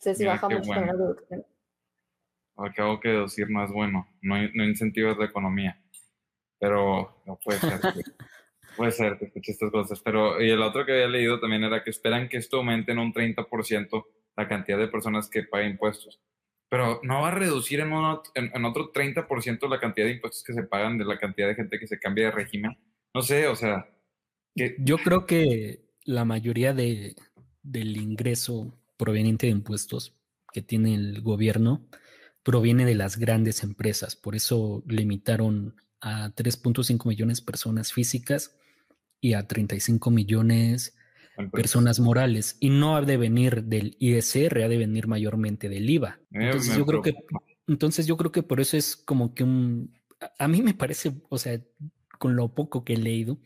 [0.00, 1.44] Entonces, sí baja mucho la deducción
[2.66, 5.80] acabo que deducir no es bueno, no, no incentivas la economía.
[6.58, 7.80] Pero no puede ser.
[8.76, 10.00] puede ser que escuché estas cosas.
[10.00, 12.98] Pero, y el otro que había leído también era que esperan que esto aumente en
[12.98, 14.04] un 30%
[14.36, 16.20] la cantidad de personas que paguen impuestos.
[16.70, 20.54] Pero no va a reducir en, uno, en, otro 30% la cantidad de impuestos que
[20.54, 22.78] se pagan de la cantidad de gente que se cambia de régimen.
[23.12, 23.90] No sé, o sea.
[24.54, 27.16] Yo creo que la mayoría de,
[27.62, 30.16] del ingreso proveniente de impuestos
[30.52, 31.86] que tiene el gobierno
[32.42, 34.16] proviene de las grandes empresas.
[34.16, 38.56] Por eso limitaron a 3.5 millones de personas físicas
[39.20, 40.96] y a 35 millones
[41.52, 42.56] personas morales.
[42.60, 46.20] Y no ha de venir del ISR, ha de venir mayormente del IVA.
[46.30, 47.14] Entonces yo creo que
[47.66, 49.92] entonces yo creo que por eso es como que un
[50.38, 51.60] a mí me parece, o sea,
[52.18, 53.38] con lo poco que he leído,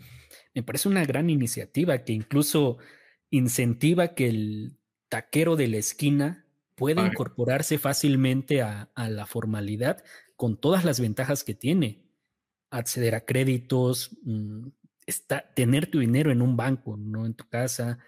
[0.54, 2.78] me parece una gran iniciativa que incluso
[3.30, 4.78] incentiva que el
[5.08, 10.02] taquero de la esquina puede incorporarse fácilmente a, la formalidad
[10.36, 12.02] con todas las ventajas que tiene.
[12.70, 14.16] Acceder a créditos,
[15.06, 17.98] mm, tener tu dinero en un banco, no en tu casa,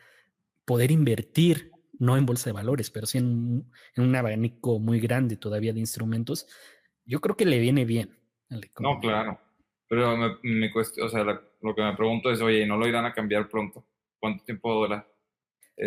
[0.64, 5.72] poder invertir, no en bolsa de valores, pero sí en, un abanico muy grande todavía
[5.72, 6.46] de instrumentos,
[7.04, 8.18] yo creo que le viene bien.
[8.80, 9.40] No, claro.
[9.88, 13.48] Pero me, o sea, lo que me pregunto es, oye, ¿no lo irán a cambiar
[13.48, 13.86] pronto?
[14.18, 15.06] ¿Cuánto tiempo dura?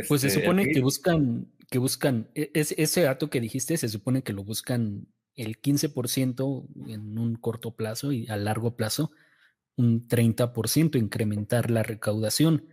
[0.07, 4.23] pues se este, supone que buscan que buscan, e, ese dato que dijiste, se supone
[4.23, 9.11] que lo buscan el 15% en un corto plazo y a largo plazo
[9.79, 12.67] un 30% incrementar la recaudación.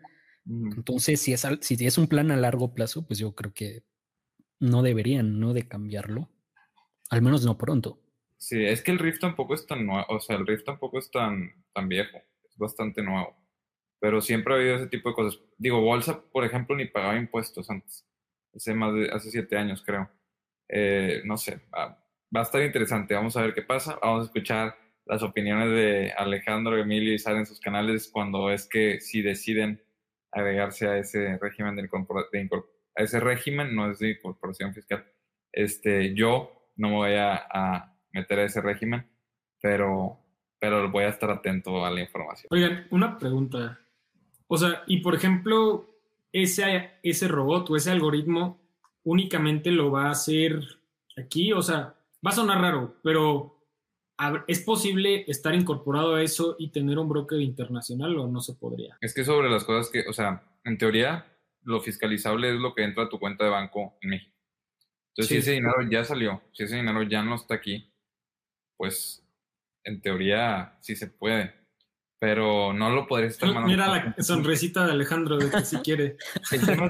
[0.46, 3.82] Entonces, si es, si es un plan a largo plazo, pues yo creo que
[4.60, 5.54] no deberían, ¿no?
[5.54, 6.30] De cambiarlo.
[7.10, 8.00] Al menos no pronto.
[8.36, 11.10] Sí, es que el Rift tampoco es tan nuevo, o sea, el Rift tampoco es
[11.10, 13.34] tan, tan viejo, es bastante nuevo.
[13.98, 15.40] Pero siempre ha habido ese tipo de cosas.
[15.56, 18.06] Digo, Bolsa, por ejemplo, ni pagaba impuestos antes
[18.56, 20.10] hace más de, hace siete años creo.
[20.68, 21.98] Eh, no sé, va,
[22.34, 26.76] a estar interesante, vamos a ver qué pasa, vamos a escuchar las opiniones de Alejandro,
[26.76, 29.82] Emilio y Sara en sus canales cuando es que si deciden
[30.32, 31.88] agregarse a ese régimen de,
[33.72, 35.06] no es de incorporación fiscal.
[35.52, 39.08] Este, yo no me voy a, a meter a ese régimen,
[39.62, 40.18] pero,
[40.58, 42.48] pero voy a estar atento a la información.
[42.50, 43.80] Oigan, una pregunta.
[44.48, 45.88] O sea, y por ejemplo,
[46.32, 48.60] ese, ese robot o ese algoritmo
[49.04, 50.60] únicamente lo va a hacer
[51.16, 53.55] aquí, o sea, va a sonar raro, pero
[54.46, 58.96] ¿es posible estar incorporado a eso y tener un broker internacional o no se podría?
[59.00, 61.26] Es que sobre las cosas que, o sea, en teoría,
[61.62, 64.32] lo fiscalizable es lo que entra a tu cuenta de banco en México.
[65.10, 67.90] Entonces, si ese dinero ya salió, si ese dinero ya no está aquí,
[68.76, 69.26] pues
[69.84, 71.54] en teoría sí se puede.
[72.18, 73.68] Pero no lo podrías estar mandando.
[73.68, 76.16] Mira la sonrisita de Alejandro de que si quiere.
[76.52, 76.86] el, tema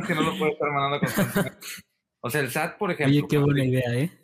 [0.00, 1.58] es que, no lo puedes estar mandando constantemente.
[2.22, 3.16] O sea, el SAT, por ejemplo.
[3.16, 4.19] Oye, qué buena idea, ¿eh?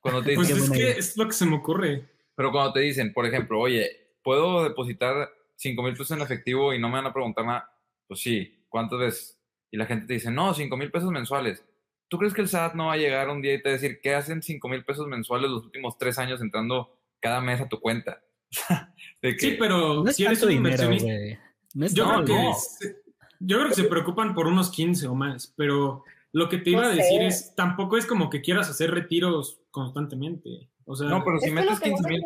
[0.00, 2.08] Cuando te pues dicen, pues es que es lo que se me ocurre.
[2.34, 6.78] Pero cuando te dicen, por ejemplo, oye, ¿puedo depositar 5 mil pesos en efectivo y
[6.78, 7.70] no me van a preguntar nada?
[8.06, 9.40] Pues sí, ¿cuántas veces?
[9.70, 11.64] Y la gente te dice, no, 5 mil pesos mensuales.
[12.08, 13.78] ¿Tú crees que el SAT no va a llegar un día y te va a
[13.78, 17.68] decir, ¿qué hacen 5 mil pesos mensuales los últimos tres años entrando cada mes a
[17.68, 18.22] tu cuenta?
[19.38, 20.90] Sí, pero si eres un dinero,
[21.74, 22.52] yo, creo que
[23.38, 26.86] yo creo que se preocupan por unos 15 o más, pero lo que te iba
[26.86, 30.68] a decir es, tampoco es como que quieras hacer retiros constantemente.
[30.84, 32.22] O sea, no, pero si metes 15 mil...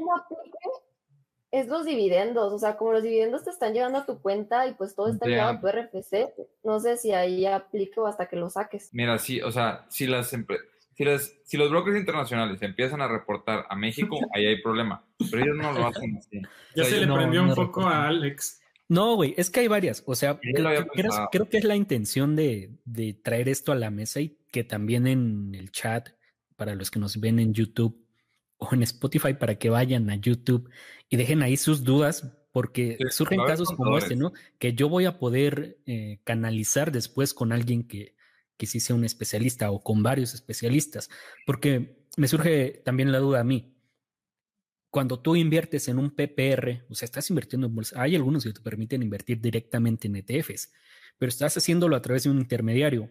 [1.50, 4.74] Es los dividendos, o sea, como los dividendos te están llegando a tu cuenta y
[4.74, 8.34] pues todo está llegando a tu RFC, no sé si ahí aplique o hasta que
[8.34, 8.88] lo saques.
[8.92, 10.34] Mira, sí, o sea, si las
[10.96, 11.04] si,
[11.44, 15.04] si los brokers internacionales empiezan a reportar a México, ahí hay problema.
[15.30, 16.42] Pero ellos no lo hacen así.
[16.74, 18.60] Ya se le prendió un poco a Alex.
[18.88, 20.02] No, güey, es que hay varias.
[20.06, 24.36] O sea, creo, que es la intención de, de, traer esto a la mesa y
[24.52, 26.10] que también en el chat,
[26.56, 28.04] para los que nos ven en YouTube
[28.58, 30.70] o en Spotify, para que vayan a YouTube
[31.08, 34.32] y dejen ahí sus dudas, porque surgen casos como este, ¿no?
[34.58, 38.14] Que yo voy a poder eh, canalizar después con alguien que,
[38.56, 41.10] que sí sea un especialista o con varios especialistas,
[41.46, 43.74] porque me surge también la duda a mí
[44.94, 48.52] cuando tú inviertes en un PPR, o sea, estás invirtiendo en bolsa, hay algunos que
[48.52, 50.70] te permiten invertir directamente en ETFs,
[51.18, 53.10] pero estás haciéndolo a través de un intermediario.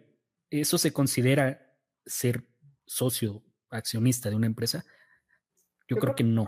[0.49, 1.75] ¿Eso se considera
[2.05, 2.45] ser
[2.85, 4.85] socio accionista de una empresa?
[5.87, 6.45] Yo, creo, que no.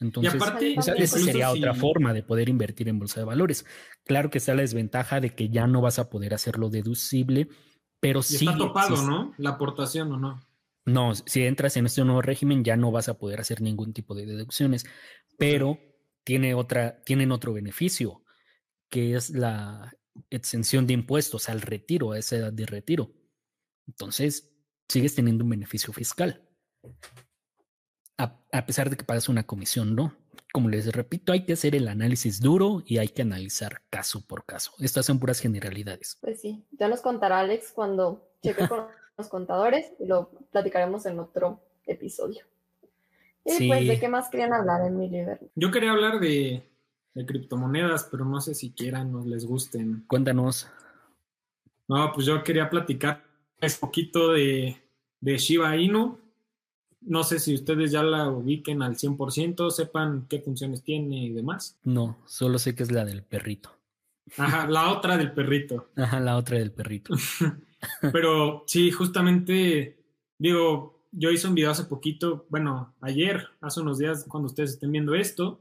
[0.00, 3.64] Entonces, esa, sería otra forma de poder invertir en bolsa de valores.
[4.04, 7.48] Claro que está la desventaja de que ya no vas a poder hacerlo deducible,
[8.00, 8.46] pero sí.
[8.46, 9.32] Está topado, ¿no?
[9.38, 10.40] La aportación o no.
[10.84, 14.16] No, si entras en este nuevo régimen ya no vas a poder hacer ningún tipo
[14.16, 14.84] de deducciones,
[15.38, 15.78] pero
[16.24, 18.22] tiene otra, tienen otro beneficio,
[18.90, 19.96] que es la
[20.28, 23.12] exención de impuestos al retiro, a esa edad de retiro.
[23.86, 24.51] Entonces,
[24.88, 26.42] sigues teniendo un beneficio fiscal.
[28.18, 30.14] A, pesar de que pagas una comisión, ¿no?
[30.52, 34.44] Como les repito, hay que hacer el análisis duro y hay que analizar caso por
[34.44, 34.72] caso.
[34.78, 36.18] Estas son puras generalidades.
[36.20, 38.84] Pues sí, ya nos contará Alex cuando cheque con
[39.16, 42.44] los contadores y lo platicaremos en otro episodio.
[43.44, 45.38] Y pues, ¿de qué más querían hablar, Emilio?
[45.54, 46.62] Yo quería hablar de,
[47.26, 50.04] criptomonedas, pero no sé si quieran o les gusten.
[50.06, 50.68] Cuéntanos.
[51.88, 53.24] No, pues yo quería platicar
[53.62, 54.76] un poquito de,
[55.20, 56.18] de Shiba Inu.
[57.00, 61.78] No sé si ustedes ya la ubiquen al 100%, sepan qué funciones tiene y demás.
[61.84, 63.70] No, solo sé que es la del perrito.
[64.36, 65.90] Ajá, la otra del perrito.
[65.96, 67.14] Ajá, la otra del perrito.
[68.12, 69.98] Pero sí, justamente,
[70.38, 74.92] digo, yo hice un video hace poquito, bueno, ayer, hace unos días, cuando ustedes estén
[74.92, 75.60] viendo esto,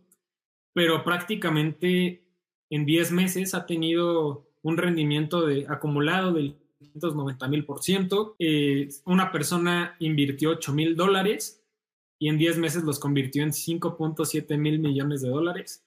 [0.74, 2.24] pero prácticamente
[2.70, 8.36] en 10 meses ha tenido un rendimiento de, acumulado del 590 mil por ciento.
[8.40, 11.64] Eh, una persona invirtió 8 mil dólares
[12.20, 15.86] y en 10 meses los convirtió en 5.7 mil millones de dólares.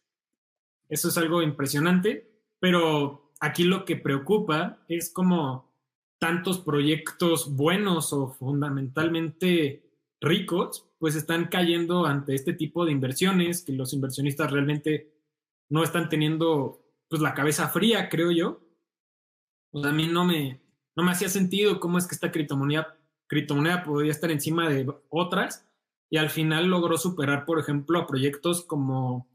[0.88, 2.30] Eso es algo impresionante,
[2.61, 5.72] pero aquí lo que preocupa es como
[6.18, 9.85] tantos proyectos buenos o fundamentalmente
[10.20, 15.12] ricos, pues están cayendo ante este tipo de inversiones que los inversionistas realmente
[15.68, 18.61] no están teniendo pues la cabeza fría, creo yo.
[19.70, 20.63] Pues a mí no me,
[20.96, 25.66] no me hacía sentido cómo es que esta criptomoneda, criptomoneda podría estar encima de otras
[26.11, 29.28] y al final logró superar, por ejemplo, a proyectos como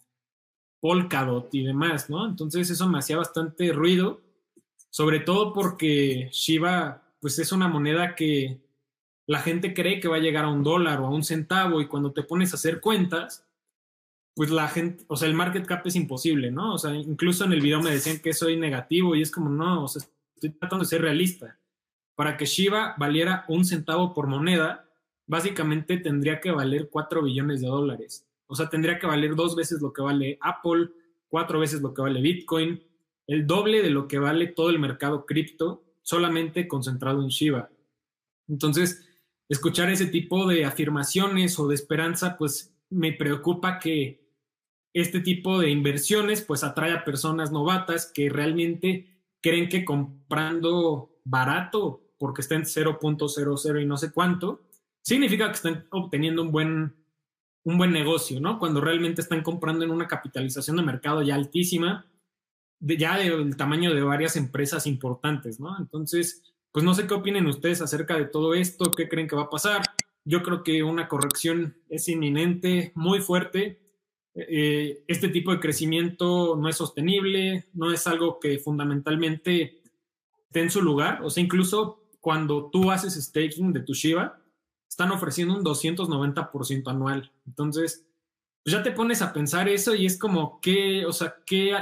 [0.80, 2.26] Polkadot y demás, ¿no?
[2.26, 4.22] Entonces eso me hacía bastante ruido
[4.90, 8.62] sobre todo porque Shiba pues es una moneda que
[9.28, 11.88] la gente cree que va a llegar a un dólar o a un centavo y
[11.88, 13.46] cuando te pones a hacer cuentas,
[14.34, 16.74] pues la gente, o sea, el market cap es imposible, ¿no?
[16.74, 19.84] O sea, incluso en el video me decían que soy negativo y es como, no,
[19.84, 20.02] o sea,
[20.40, 21.60] estoy tratando de ser realista.
[22.16, 24.90] Para que Shiba valiera un centavo por moneda,
[25.28, 28.26] básicamente tendría que valer 4 billones de dólares.
[28.48, 30.90] O sea, tendría que valer dos veces lo que vale Apple,
[31.28, 32.84] cuatro veces lo que vale Bitcoin,
[33.28, 37.70] el doble de lo que vale todo el mercado cripto, solamente concentrado en Shiba.
[38.48, 39.08] Entonces,
[39.48, 44.28] escuchar ese tipo de afirmaciones o de esperanza, pues me preocupa que
[44.94, 52.02] este tipo de inversiones pues atrae a personas novatas que realmente creen que comprando barato
[52.18, 54.62] porque está en 0.00 y no sé cuánto,
[55.02, 56.96] significa que están obteniendo un buen,
[57.64, 58.60] un buen negocio, ¿no?
[58.60, 62.06] Cuando realmente están comprando en una capitalización de mercado ya altísima,
[62.80, 65.78] ya del tamaño de varias empresas importantes, ¿no?
[65.80, 69.44] Entonces, pues no sé qué opinen ustedes acerca de todo esto, qué creen que va
[69.44, 69.82] a pasar.
[70.26, 73.82] Yo creo que una corrección es inminente, muy fuerte.
[74.36, 79.82] Eh, este tipo de crecimiento no es sostenible, no es algo que fundamentalmente
[80.46, 81.22] esté en su lugar.
[81.24, 84.42] O sea, incluso cuando tú haces staking de tu Shiba,
[84.88, 87.32] están ofreciendo un 290% anual.
[87.46, 88.06] Entonces,
[88.64, 91.76] pues ya te pones a pensar eso y es como, ¿qué, o sea, qué,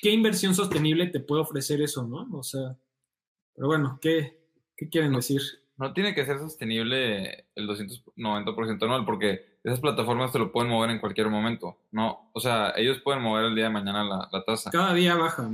[0.00, 2.28] qué inversión sostenible te puede ofrecer eso, no?
[2.32, 2.78] O sea,
[3.54, 5.42] pero bueno, ¿qué, qué quieren decir?
[5.76, 10.90] No tiene que ser sostenible el 290% anual, porque esas plataformas te lo pueden mover
[10.90, 11.78] en cualquier momento.
[11.90, 14.70] No, o sea, ellos pueden mover el día de mañana la, la tasa.
[14.70, 15.50] Cada día baja.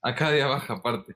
[0.00, 1.14] A cada día baja, aparte.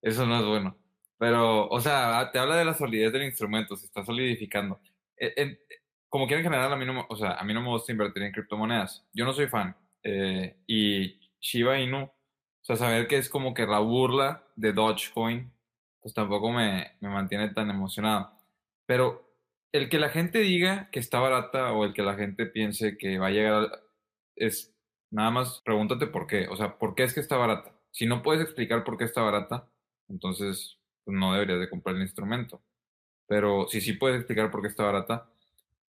[0.00, 0.74] Eso no es bueno.
[1.18, 4.80] Pero, o sea, te habla de la solidez del instrumento, se está solidificando.
[5.14, 5.58] E,
[6.08, 8.32] como quieren general, a mí no, o sea, a mí no me gusta invertir en
[8.32, 9.06] criptomonedas.
[9.12, 9.76] Yo no soy fan.
[10.02, 12.10] Eh, y Shiba Inu, o
[12.62, 15.52] sea, saber que es como que la burla de Dogecoin,
[16.00, 18.30] pues tampoco me, me mantiene tan emocionado.
[18.86, 19.27] Pero
[19.72, 23.18] el que la gente diga que está barata o el que la gente piense que
[23.18, 23.82] va a llegar
[24.36, 24.74] es
[25.10, 26.48] nada más pregúntate por qué.
[26.48, 27.74] O sea, ¿por qué es que está barata?
[27.90, 29.70] Si no puedes explicar por qué está barata,
[30.08, 32.62] entonces pues, no deberías de comprar el instrumento.
[33.26, 35.30] Pero si sí puedes explicar por qué está barata,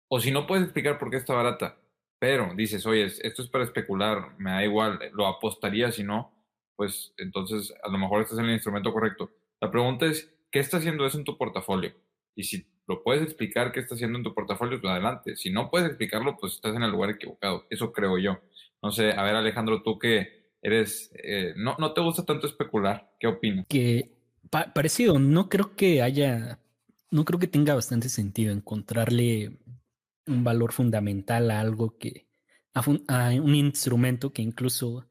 [0.09, 1.77] o si no puedes explicar por qué está barata,
[2.19, 6.33] pero dices, oye, esto es para especular, me da igual, lo apostaría si no,
[6.75, 9.31] pues entonces a lo mejor estás en el instrumento correcto.
[9.61, 11.93] La pregunta es, ¿qué está haciendo eso en tu portafolio?
[12.35, 15.35] Y si lo puedes explicar qué está haciendo en tu portafolio, pues adelante.
[15.35, 17.67] Si no puedes explicarlo, pues estás en el lugar equivocado.
[17.69, 18.39] Eso creo yo.
[18.81, 23.11] No sé, a ver Alejandro, tú que eres, eh, no, no te gusta tanto especular,
[23.19, 23.67] ¿qué opinas?
[23.69, 24.17] Que
[24.49, 26.59] parecido, no creo que haya,
[27.11, 29.59] no creo que tenga bastante sentido encontrarle
[30.25, 32.27] un valor fundamental a algo que,
[32.73, 35.07] a un instrumento que incluso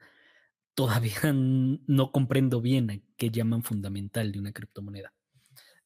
[0.74, 5.12] todavía no comprendo bien a qué llaman fundamental de una criptomoneda.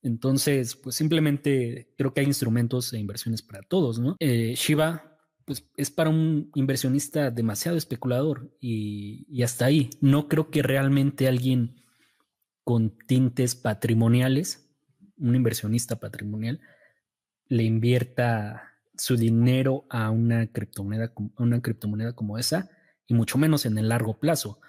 [0.02, 4.16] Entonces, pues simplemente creo que hay instrumentos e inversiones para todos, ¿no?
[4.18, 9.90] Eh, Shiba, pues es para un inversionista demasiado especulador y, y, hasta ahí.
[10.00, 11.82] No creo que realmente alguien
[12.64, 14.68] con tintes patrimoniales,
[15.18, 16.60] un inversionista patrimonial,
[17.48, 22.70] le invierta su dinero a una criptomoneda, a una criptomoneda como esa,
[23.06, 24.60] y mucho menos en el largo plazo.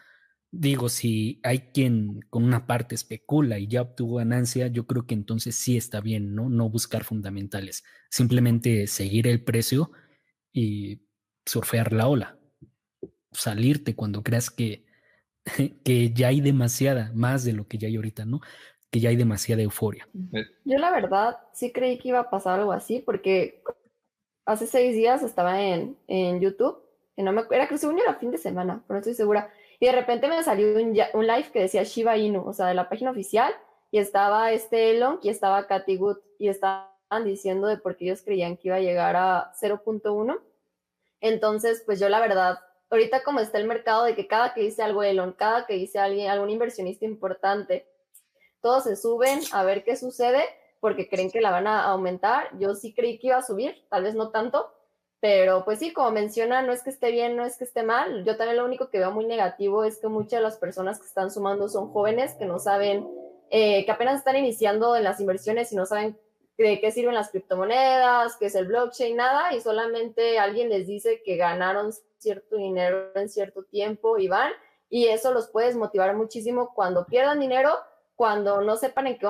[0.55, 5.15] Digo, si hay quien con una parte especula y ya obtuvo ganancia, yo creo que
[5.15, 6.47] entonces sí está bien, ¿no?
[6.47, 9.89] No buscar fundamentales, simplemente seguir el precio
[10.51, 11.07] y
[11.43, 12.37] surfear la ola,
[13.31, 14.85] salirte cuando creas que,
[15.83, 18.39] que ya hay demasiada, más de lo que ya hay ahorita, ¿no?
[18.91, 20.07] Que ya hay demasiada euforia.
[20.13, 23.63] Yo la verdad sí creí que iba a pasar algo así, porque
[24.45, 26.77] hace seis días estaba en, en YouTube,
[27.15, 29.51] que no me era que según yo era fin de semana, pero no estoy segura
[29.79, 32.73] y de repente me salió un, un, live que decía Shiba Inu, o sea, de
[32.73, 33.53] la página oficial,
[33.91, 36.89] y estaba este Elon y estaba Katy Wood, y estaban
[37.23, 40.39] diciendo de por qué ellos creían que iba a llegar a 0.1.
[41.21, 42.59] Entonces, pues yo la verdad,
[42.89, 45.99] ahorita como está el mercado de que cada que dice algo Elon, cada que dice
[45.99, 47.87] alguien, algún inversionista importante,
[48.61, 50.43] todos se suben a ver qué sucede
[50.79, 52.49] porque creen que la van a aumentar.
[52.59, 54.73] Yo sí creí que iba a subir, tal vez no tanto,
[55.23, 58.25] pero pues sí, como menciona, no es que esté bien, no es que esté mal.
[58.25, 61.05] Yo también lo único que veo muy negativo es que muchas de las personas que
[61.05, 63.07] están sumando son jóvenes que no saben,
[63.49, 66.19] eh, que apenas están iniciando en las inversiones y no saben
[66.57, 71.21] de qué sirven las criptomonedas, qué es el blockchain, nada, y solamente alguien les dice
[71.23, 74.51] que ganaron cierto dinero en cierto tiempo y van,
[74.89, 77.69] y eso los puede motivar muchísimo cuando pierdan dinero,
[78.17, 79.27] cuando no sepan en qué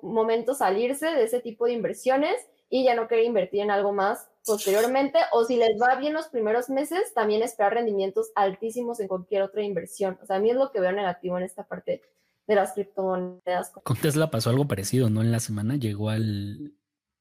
[0.00, 4.30] momento salirse de ese tipo de inversiones y ya no querer invertir en algo más
[4.48, 9.42] posteriormente, o si les va bien los primeros meses, también esperar rendimientos altísimos en cualquier
[9.42, 10.18] otra inversión.
[10.22, 12.02] O sea, a mí es lo que veo negativo en esta parte
[12.46, 13.72] de las criptomonedas.
[13.84, 15.20] Con Tesla pasó algo parecido, ¿no?
[15.20, 16.72] En la semana llegó al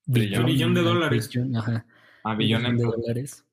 [0.05, 1.29] billón, de dólares.
[1.55, 1.85] ajá.
[2.23, 3.45] A billón de dólares.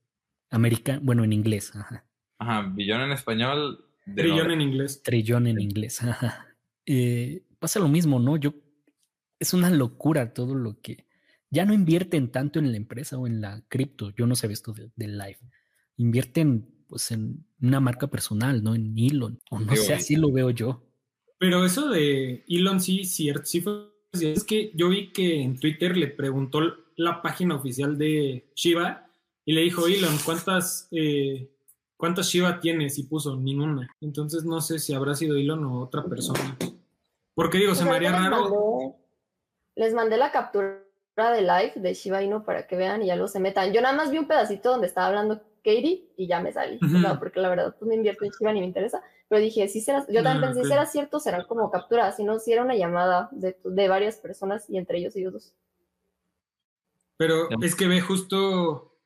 [0.50, 2.04] América, bueno, en inglés, ajá.
[2.38, 3.84] Ajá, billón en español.
[4.14, 5.02] Trillón en inglés.
[5.02, 6.46] Trillón en inglés, ajá.
[6.86, 8.36] Eh, pasa lo mismo, ¿no?
[8.36, 8.54] Yo,
[9.40, 11.06] es una locura todo lo que
[11.54, 14.10] ya no invierten tanto en la empresa o en la cripto.
[14.10, 15.38] Yo no sé esto del live,
[15.96, 19.40] invierten pues en una marca personal, no en Elon.
[19.50, 20.82] O no sé, así lo veo yo.
[21.38, 23.88] Pero eso de Elon sí, cierto, sí fue.
[24.12, 26.60] Es que yo vi que en Twitter le preguntó
[26.96, 29.08] la página oficial de Shiba
[29.44, 31.50] y le dijo, Elon, ¿cuántas, eh,
[31.96, 32.96] ¿cuántas Shiba tienes?
[32.98, 33.88] Y puso ninguna.
[34.00, 36.56] Entonces no sé si habrá sido Elon o otra persona.
[37.34, 38.42] Porque digo, se me haría les raro.
[38.50, 38.94] mandé-
[39.76, 40.83] les mandé la captura
[41.16, 43.72] de live de Shiba Inu para que vean y ya lo se metan.
[43.72, 46.78] Yo nada más vi un pedacito donde estaba hablando Katie y ya me salí.
[46.84, 47.20] O sea, Ujú.
[47.20, 49.00] porque la verdad, pues no invierto en Shiba ni me interesa.
[49.28, 50.66] Pero dije, sí será, yo también Ah, pensé, ok.
[50.66, 54.68] será cierto, serán como capturas, si no, si era una llamada de, de varias personas
[54.68, 55.54] y entre ellos ellos dos.
[57.16, 58.96] Pero es que ve justo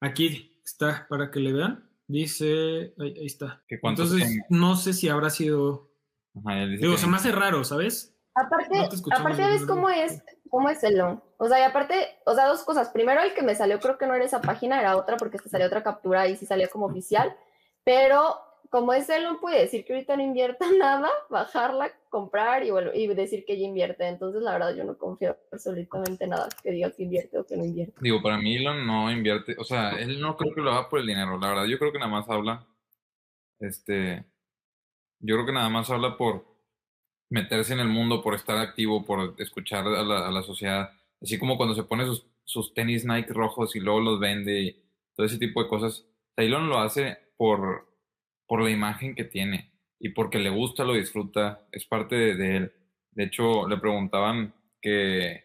[0.00, 1.84] aquí está para que le vean.
[2.06, 3.62] Dice, ahí, ahí está.
[3.68, 4.46] ¿Que cuántos Entonces tiene?
[4.48, 5.90] no sé si habrá sido.
[6.36, 8.14] Ajá, Digo, que- se me hace raro, ¿sabes?
[8.34, 9.94] Aparte, No aparte ves no, cómo no.
[9.94, 11.22] es, cómo es Elon.
[11.36, 11.94] O sea, y aparte,
[12.26, 12.88] o sea, dos cosas.
[12.90, 15.48] Primero, el que me salió, creo que no era esa página, era otra, porque te
[15.48, 17.36] salió otra captura y sí salía como oficial.
[17.84, 18.36] Pero
[18.70, 23.06] como es Elon, puede decir que ahorita no invierta nada, bajarla, comprar y, vuelve- y
[23.14, 24.06] decir que ya invierte.
[24.06, 27.56] Entonces, la verdad, yo no confío absolutamente en nada que diga que invierte o que
[27.56, 27.94] no invierte.
[28.00, 31.00] Digo, para mí Elon no invierte, o sea, él no creo que lo haga por
[31.00, 32.66] el dinero, la verdad, yo creo que nada más habla,
[33.60, 34.24] este,
[35.20, 36.44] yo creo que nada más habla por
[37.30, 41.38] meterse en el mundo, por estar activo, por escuchar a la, a la sociedad, así
[41.38, 44.82] como cuando se pone sus, sus tenis Nike rojos y luego los vende y
[45.14, 46.06] todo ese tipo de cosas.
[46.36, 47.88] Elon lo hace por,
[48.46, 52.72] por la imagen que tiene y porque le gusta, lo disfruta, es parte de, él.
[53.12, 55.44] De hecho, le preguntaban que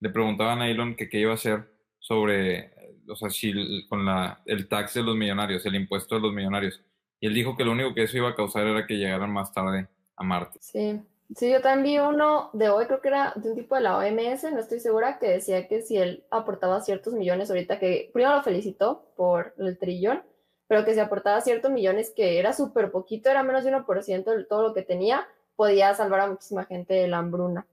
[0.00, 2.70] le preguntaban a Elon que qué iba a hacer sobre,
[3.08, 6.82] o sea, si con la, el tax de los millonarios, el impuesto de los millonarios.
[7.18, 9.52] Y él dijo que lo único que eso iba a causar era que llegaran más
[9.52, 10.58] tarde a Marte.
[10.60, 11.00] Sí.
[11.34, 13.98] Sí, yo también vi uno de hoy, creo que era de un tipo de la
[13.98, 18.36] OMS, no estoy segura, que decía que si él aportaba ciertos millones, ahorita que primero
[18.36, 20.22] lo felicitó por el trillón,
[20.68, 24.44] pero que si aportaba ciertos millones, que era súper poquito, era menos de 1% de
[24.44, 27.66] todo lo que tenía, podía salvar a muchísima gente de la hambruna.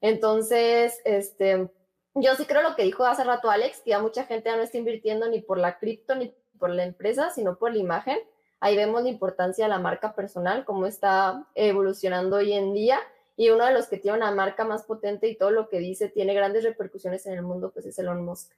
[0.00, 1.68] Entonces, este,
[2.14, 4.62] yo sí creo lo que dijo hace rato Alex, que ya mucha gente ya no
[4.62, 8.18] está invirtiendo ni por la cripto ni por la empresa, sino por la imagen.
[8.60, 13.00] Ahí vemos la importancia de la marca personal, cómo está evolucionando hoy en día.
[13.36, 16.08] Y uno de los que tiene una marca más potente y todo lo que dice
[16.08, 18.52] tiene grandes repercusiones en el mundo, pues es Elon Musk.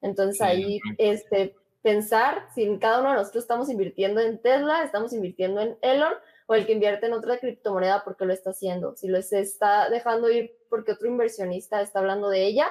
[0.00, 5.60] Entonces ahí, este, pensar si cada uno de nosotros estamos invirtiendo en Tesla, estamos invirtiendo
[5.60, 6.12] en Elon,
[6.46, 8.96] o el que invierte en otra criptomoneda porque lo está haciendo.
[8.96, 12.68] Si lo está dejando ir porque otro inversionista está hablando de ella,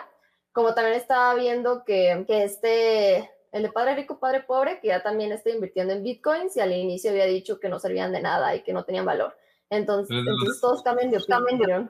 [0.51, 5.01] como también estaba viendo que, que este, el de padre rico, padre pobre, que ya
[5.01, 8.55] también está invirtiendo en bitcoins y al inicio había dicho que no servían de nada
[8.55, 9.35] y que no tenían valor.
[9.71, 11.89] Entonces, Pero es de los- entonces todos cambian de opinión.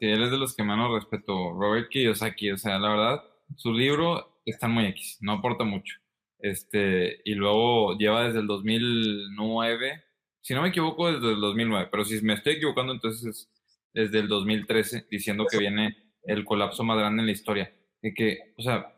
[0.00, 1.52] Sí, él es de los que menos respeto.
[1.52, 3.22] Robert Kiyosaki, o sea, la verdad,
[3.56, 5.96] su libro está muy X, no aporta mucho.
[6.38, 10.02] Este, y luego lleva desde el 2009,
[10.40, 13.50] si no me equivoco, desde el 2009, pero si me estoy equivocando, entonces es
[13.92, 17.72] desde el 2013, diciendo que viene el colapso más grande en la historia.
[18.02, 18.92] Y que, o sea,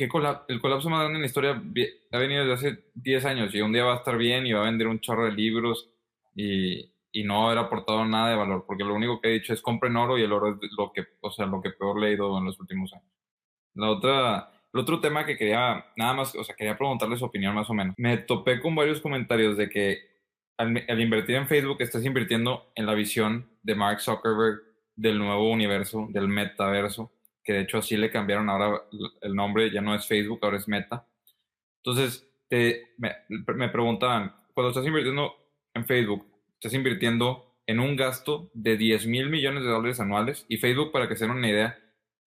[0.00, 1.50] que, que cola- el colapso más grande en la historia
[2.12, 4.62] ha venido desde hace 10 años y un día va a estar bien y va
[4.62, 5.90] a vender un chorro de libros
[6.34, 9.62] y, y no haber aportado nada de valor, porque lo único que he dicho es
[9.62, 12.36] compren oro y el oro es lo que, o sea, lo que peor he leído
[12.38, 13.06] en los últimos años.
[13.74, 17.54] La otra, el otro tema que quería, nada más, o sea, quería preguntarle su opinión
[17.54, 17.94] más o menos.
[17.98, 19.98] Me topé con varios comentarios de que
[20.56, 24.60] al, al invertir en Facebook estás invirtiendo en la visión de Mark Zuckerberg
[24.96, 27.12] del nuevo universo, del metaverso,
[27.50, 28.80] que de hecho así le cambiaron ahora
[29.22, 31.04] el nombre, ya no es Facebook, ahora es Meta.
[31.78, 35.34] Entonces, te, me, me preguntaban, cuando estás invirtiendo
[35.74, 36.24] en Facebook,
[36.54, 41.08] estás invirtiendo en un gasto de 10 mil millones de dólares anuales y Facebook, para
[41.08, 41.76] que se den una idea,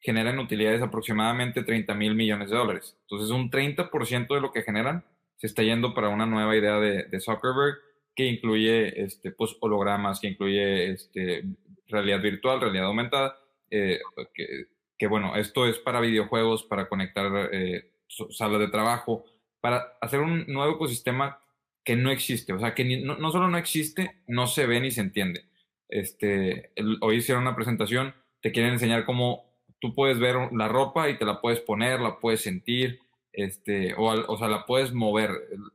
[0.02, 2.98] genera en utilidades aproximadamente 30 mil millones de dólares.
[3.04, 5.06] Entonces, un 30% de lo que generan
[5.38, 7.78] se está yendo para una nueva idea de, de Zuckerberg
[8.14, 11.46] que incluye este, pues, hologramas, que incluye este,
[11.88, 14.02] realidad virtual, realidad aumentada, eh,
[14.34, 17.92] que, que, bueno, esto es para videojuegos, para conectar eh,
[18.30, 19.26] salas de trabajo,
[19.62, 21.40] para hacer un nuevo ecosistema
[21.84, 24.92] que no existe, o sea, que ni, no, solo no existe, no se ve ni
[24.92, 25.46] se entiende.
[25.90, 29.46] Este, el, hoy hicieron una presentación, te quieren enseñar cómo
[29.80, 33.00] tú puedes ver la ropa y te la puedes poner, la puedes sentir,
[33.34, 35.32] este, o, o sea, la puedes mover,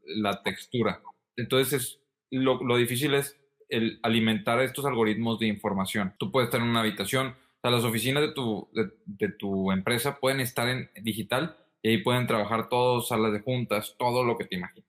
[0.07, 1.03] la textura.
[1.37, 2.01] Entonces,
[2.31, 3.39] lo, lo difícil es
[3.69, 6.15] el alimentar estos algoritmos de información.
[6.19, 9.73] Tú puedes estar en una habitación, o sea, las oficinas de tu, de, de tu
[9.73, 14.39] empresa pueden estar en digital y ahí pueden trabajar todos, salas de juntas, todo lo
[14.39, 14.89] que te imaginas.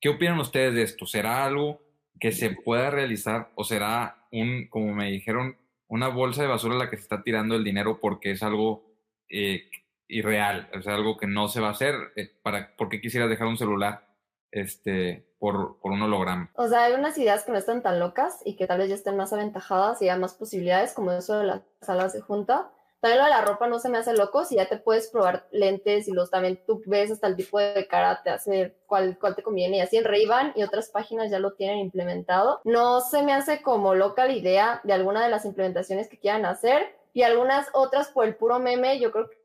[0.00, 1.06] ¿Qué opinan ustedes de esto?
[1.06, 1.80] ¿Será algo
[2.18, 5.56] que se pueda realizar o será un, como me dijeron,
[5.86, 8.84] una bolsa de basura a la que se está tirando el dinero porque es algo
[9.28, 9.70] eh,
[10.08, 11.94] irreal, o sea, algo que no se va a hacer?
[12.16, 14.07] Eh, para, ¿Por qué quisieras dejar un celular
[14.50, 16.50] este, por, por un holograma.
[16.54, 18.94] O sea, hay unas ideas que no están tan locas y que tal vez ya
[18.94, 22.70] estén más aventajadas y hay más posibilidades, como eso de las salas de junta.
[23.00, 25.46] También lo de la ropa no se me hace loco, si ya te puedes probar
[25.52, 29.36] lentes y los también tú ves hasta el tipo de cara, te hace cuál, cuál
[29.36, 29.76] te conviene.
[29.76, 30.26] Y así en ray
[30.56, 32.60] y otras páginas ya lo tienen implementado.
[32.64, 36.44] No se me hace como loca la idea de alguna de las implementaciones que quieran
[36.44, 39.36] hacer y algunas otras por el puro meme, yo creo que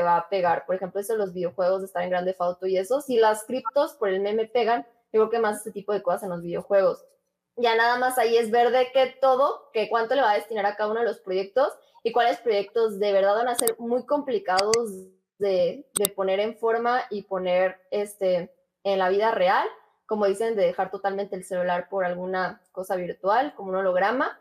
[0.00, 0.66] va a pegar.
[0.66, 3.00] Por ejemplo, eso de los videojuegos de estar en Grande Auto y eso.
[3.00, 6.22] Si las criptos por el meme pegan, yo creo que más este tipo de cosas
[6.22, 7.04] en los videojuegos.
[7.56, 10.64] Ya nada más ahí es ver de qué todo, que cuánto le va a destinar
[10.66, 11.72] a cada uno de los proyectos
[12.02, 14.76] y cuáles proyectos de verdad van a ser muy complicados
[15.38, 19.66] de, de, poner en forma y poner este, en la vida real,
[20.06, 24.38] como dicen, de dejar totalmente el celular por alguna cosa virtual, como un holograma,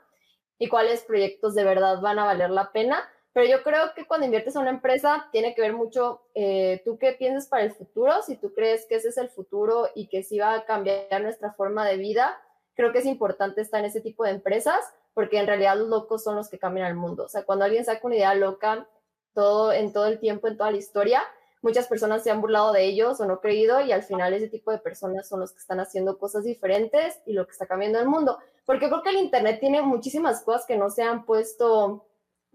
[0.57, 3.09] y cuáles proyectos de verdad van a valer la pena.
[3.39, 6.97] Pero yo creo que cuando inviertes en una empresa tiene que ver mucho eh, tú
[6.97, 10.23] qué piensas para el futuro, si tú crees que ese es el futuro y que
[10.23, 12.37] sí va a cambiar nuestra forma de vida,
[12.73, 14.83] creo que es importante estar en ese tipo de empresas
[15.13, 17.23] porque en realidad los locos son los que cambian el mundo.
[17.23, 18.89] O sea, cuando alguien saca una idea loca
[19.33, 21.23] todo, en todo el tiempo, en toda la historia,
[21.61, 24.69] muchas personas se han burlado de ellos o no creído y al final ese tipo
[24.71, 28.07] de personas son los que están haciendo cosas diferentes y lo que está cambiando el
[28.09, 28.37] mundo.
[28.65, 32.05] Porque creo que el Internet tiene muchísimas cosas que no se han puesto,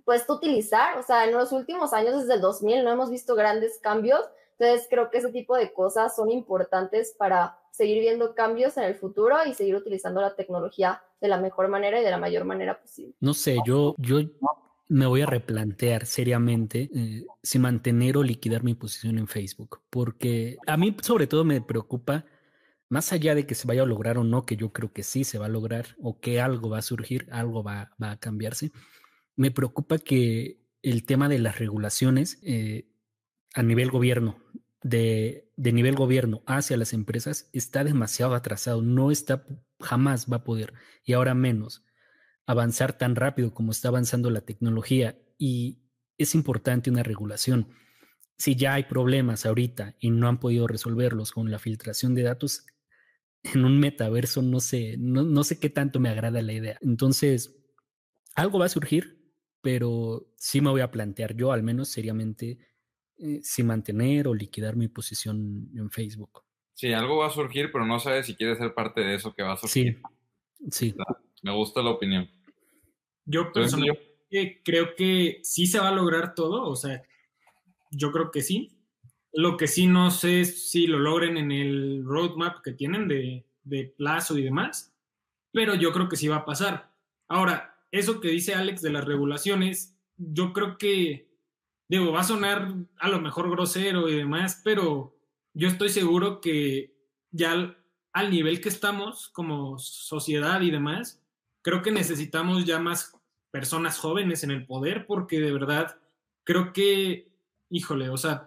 [0.04, 0.98] puesto a utilizar.
[0.98, 4.20] O sea, en los últimos años, desde el 2000, no hemos visto grandes cambios.
[4.58, 8.94] Entonces, creo que ese tipo de cosas son importantes para seguir viendo cambios en el
[8.94, 12.80] futuro y seguir utilizando la tecnología de la mejor manera y de la mayor manera
[12.80, 13.14] posible.
[13.18, 14.20] No sé, yo, yo
[14.88, 20.58] me voy a replantear seriamente eh, si mantener o liquidar mi posición en Facebook, porque
[20.66, 22.24] a mí sobre todo me preocupa,
[22.88, 25.24] más allá de que se vaya a lograr o no, que yo creo que sí
[25.24, 28.70] se va a lograr o que algo va a surgir, algo va, va a cambiarse,
[29.36, 32.88] me preocupa que el tema de las regulaciones eh,
[33.54, 34.44] a nivel gobierno
[34.84, 39.44] de, nivel gobierno hacia las empresas está demasiado atrasado, no está,
[39.80, 40.74] jamás va a poder,
[41.04, 41.84] y ahora menos,
[42.46, 45.18] avanzar tan rápido como está avanzando la tecnología.
[45.38, 45.80] Y
[46.18, 47.68] es importante una regulación.
[48.36, 52.66] Si ya hay problemas ahorita y no han podido resolverlos con la filtración de datos,
[53.42, 56.78] en un metaverso no sé, no, no sé qué tanto me agrada la idea.
[56.82, 57.56] Entonces,
[58.34, 59.23] algo va a surgir,
[59.64, 62.58] pero sí me voy a plantear yo al menos seriamente
[63.16, 66.42] eh, si mantener o liquidar mi posición en Facebook.
[66.74, 69.42] Sí, algo va a surgir, pero no sabes si quieres ser parte de eso que
[69.42, 70.02] va a surgir.
[70.68, 70.94] Sí, sí.
[71.42, 72.28] Me gusta la opinión.
[73.24, 77.02] Yo personalmente creo que sí se va a lograr todo, o sea,
[77.90, 78.70] yo creo que sí.
[79.32, 83.46] Lo que sí no sé es si lo logren en el roadmap que tienen de,
[83.62, 84.94] de plazo y demás,
[85.52, 86.92] pero yo creo que sí va a pasar.
[87.28, 91.28] Ahora, eso que dice Alex de las regulaciones, yo creo que
[91.88, 95.16] digo, va a sonar a lo mejor grosero y demás, pero
[95.52, 96.94] yo estoy seguro que
[97.30, 97.76] ya
[98.12, 101.22] al, nivel que estamos como sociedad y demás,
[101.62, 103.12] creo que necesitamos ya más
[103.50, 105.98] personas jóvenes en el poder porque de verdad
[106.44, 107.32] creo que,
[107.70, 108.46] híjole, o sea,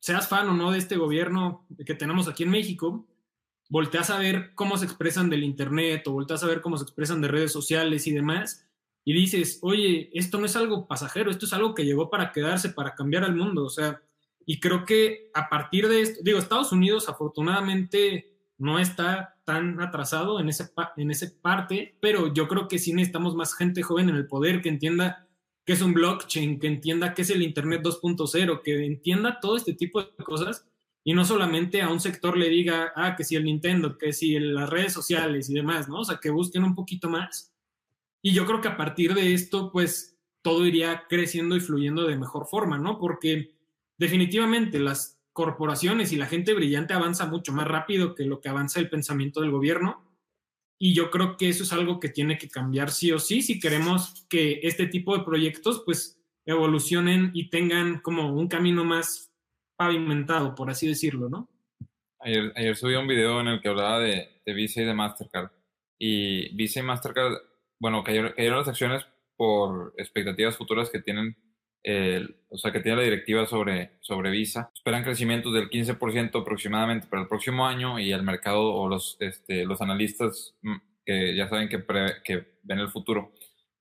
[0.00, 3.06] seas fan o no de este gobierno que tenemos aquí en México,
[3.68, 7.20] volteas a ver cómo se expresan del Internet o volteas a ver cómo se expresan
[7.20, 8.67] de redes sociales y demás,
[9.08, 12.68] y dices, oye, esto no es algo pasajero, esto es algo que llegó para quedarse,
[12.68, 14.02] para cambiar al mundo, o sea,
[14.44, 20.40] y creo que a partir de esto, digo, Estados Unidos afortunadamente no está tan atrasado
[20.40, 24.16] en ese, en ese parte, pero yo creo que sí necesitamos más gente joven en
[24.16, 25.26] el poder que entienda
[25.64, 29.72] qué es un blockchain, que entienda qué es el Internet 2.0, que entienda todo este
[29.72, 30.68] tipo de cosas
[31.02, 34.38] y no solamente a un sector le diga, ah, que si el Nintendo, que si
[34.38, 36.00] las redes sociales y demás, ¿no?
[36.00, 37.54] O sea, que busquen un poquito más
[38.22, 42.16] y yo creo que a partir de esto, pues todo iría creciendo y fluyendo de
[42.16, 42.98] mejor forma, ¿no?
[42.98, 43.50] Porque
[43.96, 48.80] definitivamente las corporaciones y la gente brillante avanza mucho más rápido que lo que avanza
[48.80, 50.04] el pensamiento del gobierno.
[50.80, 53.58] Y yo creo que eso es algo que tiene que cambiar sí o sí si
[53.58, 59.32] queremos que este tipo de proyectos pues evolucionen y tengan como un camino más
[59.76, 61.48] pavimentado, por así decirlo, ¿no?
[62.20, 65.50] Ayer, ayer subí un video en el que hablaba de, de Visa y de Mastercard.
[66.00, 67.36] Y Visa y Mastercard
[67.78, 69.06] bueno, cayeron, las acciones
[69.36, 71.36] por expectativas futuras que tienen,
[72.50, 74.70] o sea, que tiene la directiva sobre, sobre Visa.
[74.74, 79.64] Esperan crecimientos del 15% aproximadamente para el próximo año y el mercado o los, este,
[79.64, 81.84] los analistas mm, que ya saben que,
[82.24, 83.32] que ven el futuro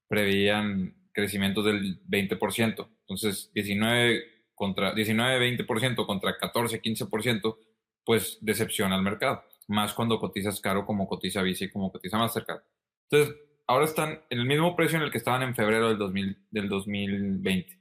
[0.08, 2.88] preveían crecimientos del 20%.
[3.02, 4.24] Entonces, 19
[4.54, 7.58] contra 19, 20% contra 14, 15%,
[8.06, 9.44] pues decepciona al mercado.
[9.68, 12.62] Más cuando cotizas caro como cotiza Visa y como cotiza Mastercard.
[13.10, 13.36] Entonces,
[13.68, 16.70] ahora están en el mismo precio en el que estaban en febrero del, 2000, del
[16.70, 17.78] 2020.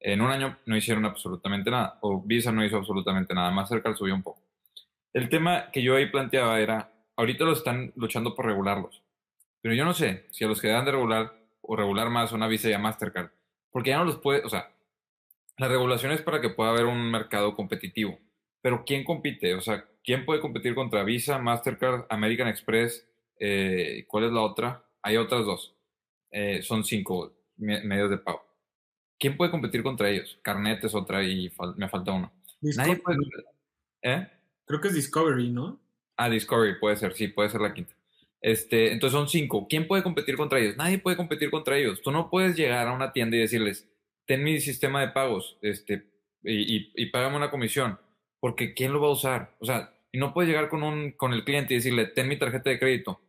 [0.00, 4.14] En un año no hicieron absolutamente nada, o Visa no hizo absolutamente nada, Mastercard subió
[4.14, 4.42] un poco.
[5.12, 9.02] El tema que yo ahí planteaba era, ahorita lo están luchando por regularlos,
[9.60, 12.48] pero yo no sé si a los que dan de regular o regular más una
[12.48, 13.30] Visa y a Mastercard,
[13.70, 14.72] porque ya no los puede, o sea,
[15.56, 18.18] la regulación es para que pueda haber un mercado competitivo,
[18.60, 19.54] pero ¿quién compite?
[19.54, 23.06] O sea, ¿quién puede competir contra Visa, Mastercard, American Express?
[23.38, 24.84] Eh, ¿Cuál es la otra?
[25.02, 25.74] Hay otras dos.
[26.30, 28.42] Eh, son cinco medios de pago.
[29.18, 30.38] ¿Quién puede competir contra ellos?
[30.42, 32.32] Carnet es otra y me falta uno.
[32.60, 33.18] Nadie puede...
[34.02, 34.26] ¿Eh?
[34.66, 35.80] Creo que es Discovery, ¿no?
[36.16, 37.94] Ah, Discovery puede ser, sí, puede ser la quinta.
[38.40, 39.66] Este, entonces son cinco.
[39.68, 40.76] ¿Quién puede competir contra ellos?
[40.76, 42.02] Nadie puede competir contra ellos.
[42.02, 43.88] Tú no puedes llegar a una tienda y decirles,
[44.26, 46.08] ten mi sistema de pagos, este,
[46.42, 47.98] y, y, y págame una comisión,
[48.40, 49.56] porque ¿quién lo va a usar?
[49.60, 52.36] O sea, y no puedes llegar con, un, con el cliente y decirle, ten mi
[52.36, 53.20] tarjeta de crédito.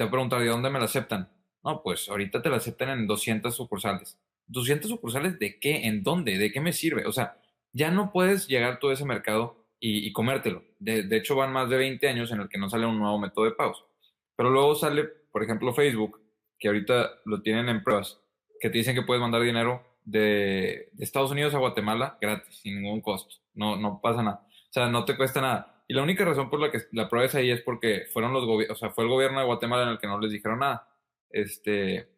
[0.00, 1.28] Te va a preguntar, ¿de dónde me la aceptan?
[1.62, 4.18] No, pues ahorita te la aceptan en 200 sucursales.
[4.48, 5.86] ¿200 sucursales de qué?
[5.86, 6.38] ¿En dónde?
[6.38, 7.04] ¿De qué me sirve?
[7.04, 7.38] O sea,
[7.74, 10.64] ya no puedes llegar a todo ese mercado y, comértelo.
[10.78, 13.18] De, de, hecho, van más de 20 años en el que no sale un nuevo
[13.18, 13.84] método de pagos.
[14.36, 16.18] Pero luego sale, por ejemplo, Facebook,
[16.58, 18.22] que ahorita lo tienen en pruebas,
[18.58, 22.80] que te dicen que puedes mandar dinero de, de Estados Unidos a Guatemala gratis, sin
[22.80, 23.34] ningún costo.
[23.52, 24.46] No, no pasa nada.
[24.48, 25.69] O sea, no te cuesta nada.
[25.90, 28.44] Y la única razón por la que la prueba es ahí es porque fueron los
[28.46, 30.88] o sea, fue el gobierno de Guatemala en el que no les dijeron nada.
[31.28, 32.08] Este,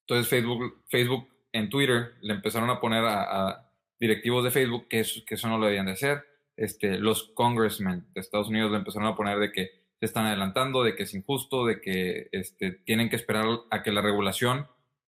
[0.00, 5.22] entonces Facebook, Facebook en Twitter le empezaron a poner a, directivos de Facebook que eso,
[5.26, 6.26] que eso no lo debían de hacer.
[6.58, 10.82] Este, los congressmen de Estados Unidos le empezaron a poner de que se están adelantando,
[10.82, 14.68] de que es injusto, de que este, tienen que esperar a que la regulación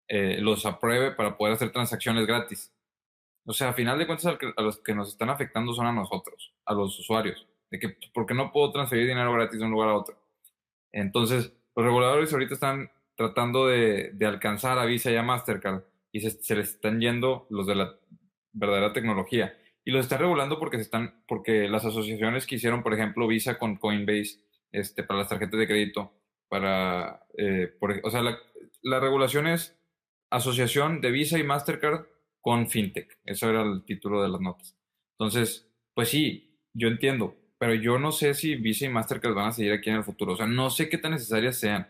[0.09, 2.71] eh, los apruebe para poder hacer transacciones gratis.
[3.45, 6.53] O sea, a final de cuentas, a los que nos están afectando son a nosotros,
[6.65, 7.47] a los usuarios.
[7.73, 10.15] De que, ¿por qué no puedo transferir dinero gratis de un lugar a otro?
[10.91, 16.55] Entonces, los reguladores ahorita están tratando de, alcanzar a Visa y a Mastercard y se,
[16.55, 17.95] les están yendo los de la
[18.51, 19.57] verdadera tecnología.
[19.83, 23.57] Y los están regulando porque, se están, porque las asociaciones que hicieron, por ejemplo, Visa
[23.57, 26.13] con Coinbase este, para las tarjetas de crédito,
[26.47, 28.37] para, eh, o sea, la,
[28.83, 29.75] la regulación es
[30.29, 32.05] asociación de Visa y Mastercard
[32.39, 33.17] con FinTech.
[33.25, 34.77] Eso era el título de las notas.
[35.17, 39.51] Entonces, pues sí, yo entiendo, pero yo no sé si Visa y Mastercard van a
[39.53, 40.33] seguir aquí en el futuro.
[40.33, 41.87] O sea, no sé qué tan necesarias sean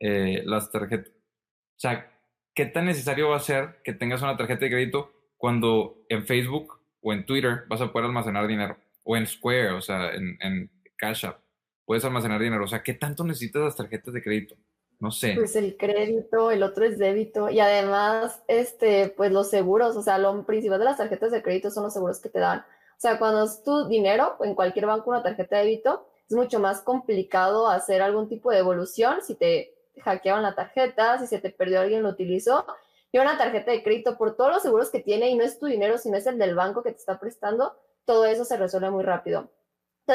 [0.00, 1.12] eh, las tarjetas.
[1.12, 2.10] O sea,
[2.54, 6.80] qué tan necesario va a ser que tengas una tarjeta de crédito cuando en Facebook
[7.02, 8.78] o en Twitter vas a poder almacenar dinero.
[9.02, 11.42] O en Square, o sea, en, en Cash App,
[11.84, 12.64] puedes almacenar dinero.
[12.64, 14.56] O sea, ¿qué tanto necesitas las tarjetas de crédito?
[15.00, 15.34] No sé.
[15.34, 20.16] Pues el crédito, el otro es débito y además, este, pues los seguros, o sea,
[20.16, 22.64] lo principal de las tarjetas de crédito son los seguros que te dan.
[23.00, 26.60] O sea, cuando es tu dinero, en cualquier banco una tarjeta de débito, es mucho
[26.60, 31.50] más complicado hacer algún tipo de evolución si te hackeaban la tarjeta, si se te
[31.50, 32.66] perdió alguien lo utilizó.
[33.10, 35.66] Y una tarjeta de crédito por todos los seguros que tiene y no es tu
[35.66, 37.74] dinero, sino es el del banco que te está prestando,
[38.04, 39.50] todo eso se resuelve muy rápido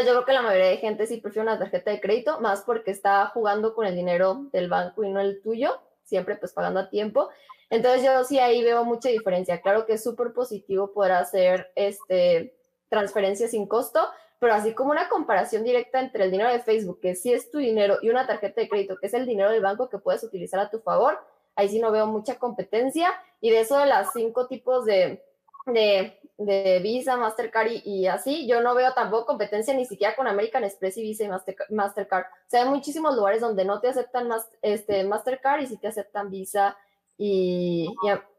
[0.04, 2.92] yo creo que la mayoría de gente sí prefiere una tarjeta de crédito, más porque
[2.92, 6.90] está jugando con el dinero del banco y no el tuyo, siempre pues pagando a
[6.90, 7.30] tiempo.
[7.70, 9.62] Entonces yo sí ahí veo mucha diferencia.
[9.62, 12.55] Claro que es súper positivo poder hacer este,
[12.90, 14.00] transferencias sin costo,
[14.40, 17.58] pero así como una comparación directa entre el dinero de Facebook, que sí es tu
[17.58, 20.60] dinero, y una tarjeta de crédito, que es el dinero del banco que puedes utilizar
[20.60, 21.20] a tu favor,
[21.56, 23.10] ahí sí no veo mucha competencia.
[23.42, 25.24] Y de eso de las cinco tipos de,
[25.66, 30.64] de, de Visa, Mastercard y, así, yo no veo tampoco competencia ni siquiera con American
[30.64, 32.26] Express y Visa y Mastercard.
[32.26, 35.88] O sea, hay muchísimos lugares donde no te aceptan más, este, Mastercard y sí te
[35.88, 36.78] aceptan Visa
[37.18, 37.88] y,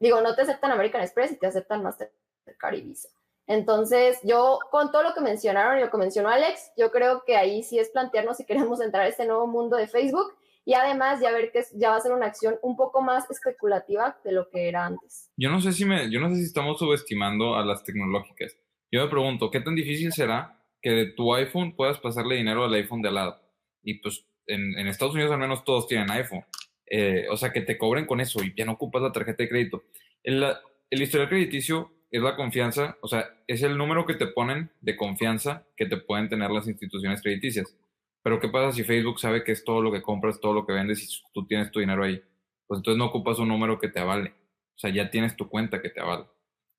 [0.01, 3.09] digo, no te aceptan American Express y te aceptan Mastercard y Visa.
[3.47, 7.36] Entonces, yo con todo lo que mencionaron y lo que mencionó Alex, yo creo que
[7.36, 10.34] ahí sí es plantearnos si queremos entrar a este nuevo mundo de Facebook
[10.64, 14.18] y además ya ver que ya va a ser una acción un poco más especulativa
[14.24, 15.30] de lo que era antes.
[15.36, 18.57] Yo no sé si me, yo no sé si estamos subestimando a las tecnológicas.
[18.90, 22.74] Yo me pregunto, ¿qué tan difícil será que de tu iPhone puedas pasarle dinero al
[22.74, 23.40] iPhone de al lado?
[23.82, 26.44] Y pues en, Estados Unidos al menos todos tienen iPhone.
[26.88, 29.49] Eh, o sea, que te cobren con eso y ya no ocupas la tarjeta de
[29.49, 29.84] crédito.
[30.24, 30.44] El,
[30.90, 34.97] el historial crediticio es la confianza, o sea, es el número que te ponen de
[34.97, 37.77] confianza que te pueden tener las instituciones crediticias.
[38.23, 40.73] Pero ¿qué pasa si Facebook sabe que es todo lo que compras, todo lo que
[40.73, 42.21] vendes y tú tienes tu dinero ahí?
[42.67, 44.31] Pues entonces no ocupas un número que te avale.
[44.75, 46.25] O sea, ya tienes tu cuenta que te avale.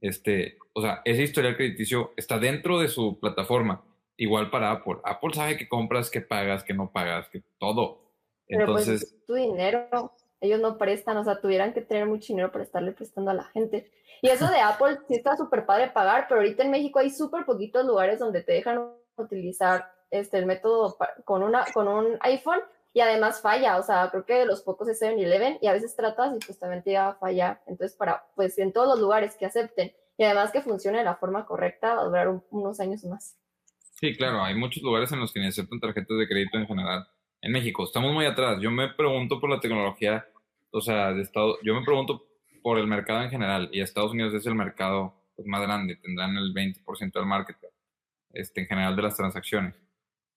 [0.02, 3.84] Este, o sea, ese historial crediticio está dentro de su plataforma.
[4.18, 4.98] Igual para Apple.
[5.04, 8.02] Apple sabe que compras, que pagas, que no pagas, que todo.
[8.48, 10.12] Pero pues, Entonces, pues tu dinero,
[10.42, 13.46] ellos no prestan, o sea, tuvieran que tener mucho dinero para estarle prestando a la
[13.46, 13.92] gente.
[14.22, 17.46] Y eso de Apple sí está súper padre pagar, pero ahorita en México hay súper
[17.46, 22.60] poquitos lugares donde te dejan utilizar este, el método con, una, con un iPhone
[22.94, 25.96] y además falla, o sea, creo que de los pocos es 7-Eleven y a veces
[25.96, 27.62] tratas y pues también te a fallar.
[27.68, 31.16] Entonces, para, pues en todos los lugares que acepten y además que funcione de la
[31.16, 33.38] forma correcta, va a durar unos años más.
[34.00, 37.08] Sí, claro, hay muchos lugares en los que ni aceptan tarjetas de crédito en general.
[37.42, 38.60] En México estamos muy atrás.
[38.62, 40.28] Yo me pregunto por la tecnología,
[40.72, 42.28] o sea, de Estado, yo me pregunto
[42.62, 46.36] por el mercado en general y Estados Unidos es el mercado pues, más grande, tendrán
[46.36, 47.58] el 20% del market
[48.34, 49.76] este, en general de las transacciones.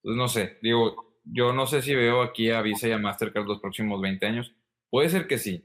[0.03, 3.47] Entonces, no sé, digo, yo no sé si veo aquí a Visa y a Mastercard
[3.47, 4.55] los próximos 20 años.
[4.91, 5.65] Puede ser que sí,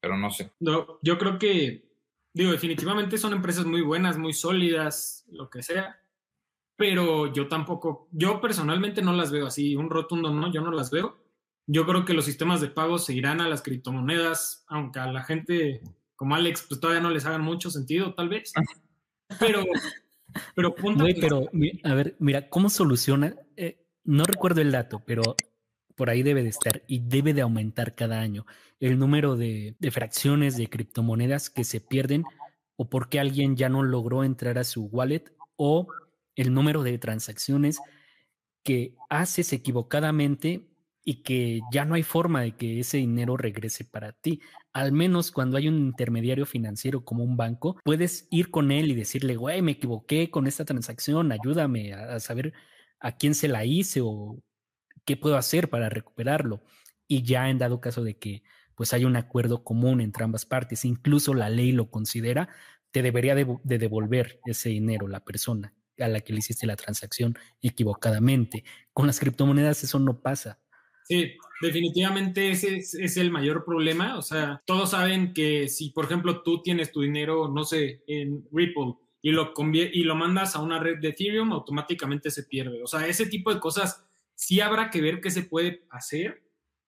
[0.00, 0.50] pero no sé.
[0.60, 1.84] No, yo creo que,
[2.32, 6.01] digo, definitivamente son empresas muy buenas, muy sólidas, lo que sea,
[6.82, 10.90] pero yo tampoco, yo personalmente no las veo así, un rotundo no, yo no las
[10.90, 11.16] veo.
[11.64, 15.22] Yo creo que los sistemas de pago se irán a las criptomonedas, aunque a la
[15.22, 15.80] gente
[16.16, 18.52] como Alex, pues todavía no les hagan mucho sentido, tal vez.
[19.38, 19.64] Pero,
[20.54, 21.06] pero punto.
[21.18, 21.48] pero,
[21.84, 23.34] a ver, mira, ¿cómo soluciona?
[23.56, 25.22] Eh, no recuerdo el dato, pero
[25.94, 28.44] por ahí debe de estar y debe de aumentar cada año
[28.78, 32.24] el número de, de fracciones de criptomonedas que se pierden
[32.76, 35.86] o porque alguien ya no logró entrar a su wallet o
[36.36, 37.78] el número de transacciones
[38.62, 40.68] que haces equivocadamente
[41.04, 44.40] y que ya no hay forma de que ese dinero regrese para ti.
[44.72, 48.94] Al menos cuando hay un intermediario financiero como un banco, puedes ir con él y
[48.94, 52.52] decirle, güey, me equivoqué con esta transacción, ayúdame a, saber
[53.00, 54.38] a quién se la hice o
[55.04, 56.62] qué puedo hacer para recuperarlo.
[57.08, 58.42] Y ya en dado caso de que
[58.76, 62.48] pues hay un acuerdo común entre ambas partes, incluso la ley lo considera,
[62.90, 67.38] te debería de devolver ese dinero la persona a la que le hiciste la transacción
[67.60, 68.64] equivocadamente.
[68.92, 70.58] Con las criptomonedas eso no pasa.
[71.04, 74.16] Sí, definitivamente ese es, el mayor problema.
[74.16, 78.44] O sea, todos saben que si, por ejemplo, tú tienes tu dinero, no sé, en
[78.52, 82.82] Ripple y lo, y lo mandas a una red de Ethereum, automáticamente se pierde.
[82.82, 86.42] O sea, ese tipo de cosas sí habrá que ver qué se puede hacer.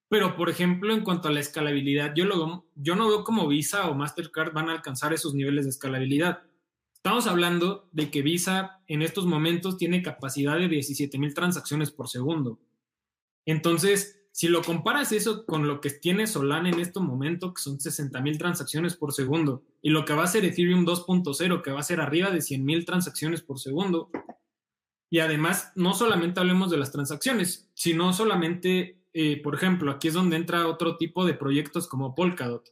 [0.09, 3.89] Pero, por ejemplo, en cuanto a la escalabilidad, yo, lo, yo no veo como Visa
[3.89, 6.43] o Mastercard van a alcanzar esos niveles de escalabilidad.
[7.05, 12.09] Estamos hablando de que Visa en estos momentos tiene capacidad de 17 mil transacciones por
[12.09, 12.59] segundo.
[13.45, 17.79] Entonces, si lo comparas eso con lo que tiene Solana en este momento, que son
[17.79, 21.81] 60 mil transacciones por segundo, y lo que va a ser Ethereum 2.0, que va
[21.81, 24.09] a ser arriba de 100 mil transacciones por segundo,
[25.11, 30.15] y además, no solamente hablemos de las transacciones, sino solamente, eh, por ejemplo, aquí es
[30.15, 32.67] donde entra otro tipo de proyectos como Polkadot,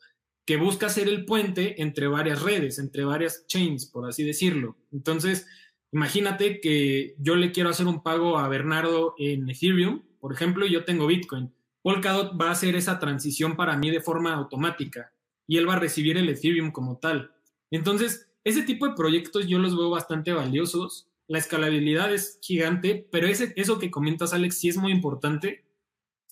[0.44, 4.76] que busca ser el puente entre varias redes, entre varias chains, por así decirlo.
[4.90, 5.46] Entonces,
[5.92, 10.84] imagínate que yo le quiero hacer un pago a Bernardo en Ethereum, por ejemplo, yo
[10.84, 11.52] tengo Bitcoin.
[11.82, 15.12] Polkadot va a hacer esa transición para mí de forma automática
[15.48, 17.32] y él va a recibir el Ethereum como tal.
[17.72, 21.08] Entonces, ese tipo de proyectos yo los veo bastante valiosos.
[21.26, 25.64] La escalabilidad es gigante, pero ese, eso que comentas, Alex, sí es muy importante.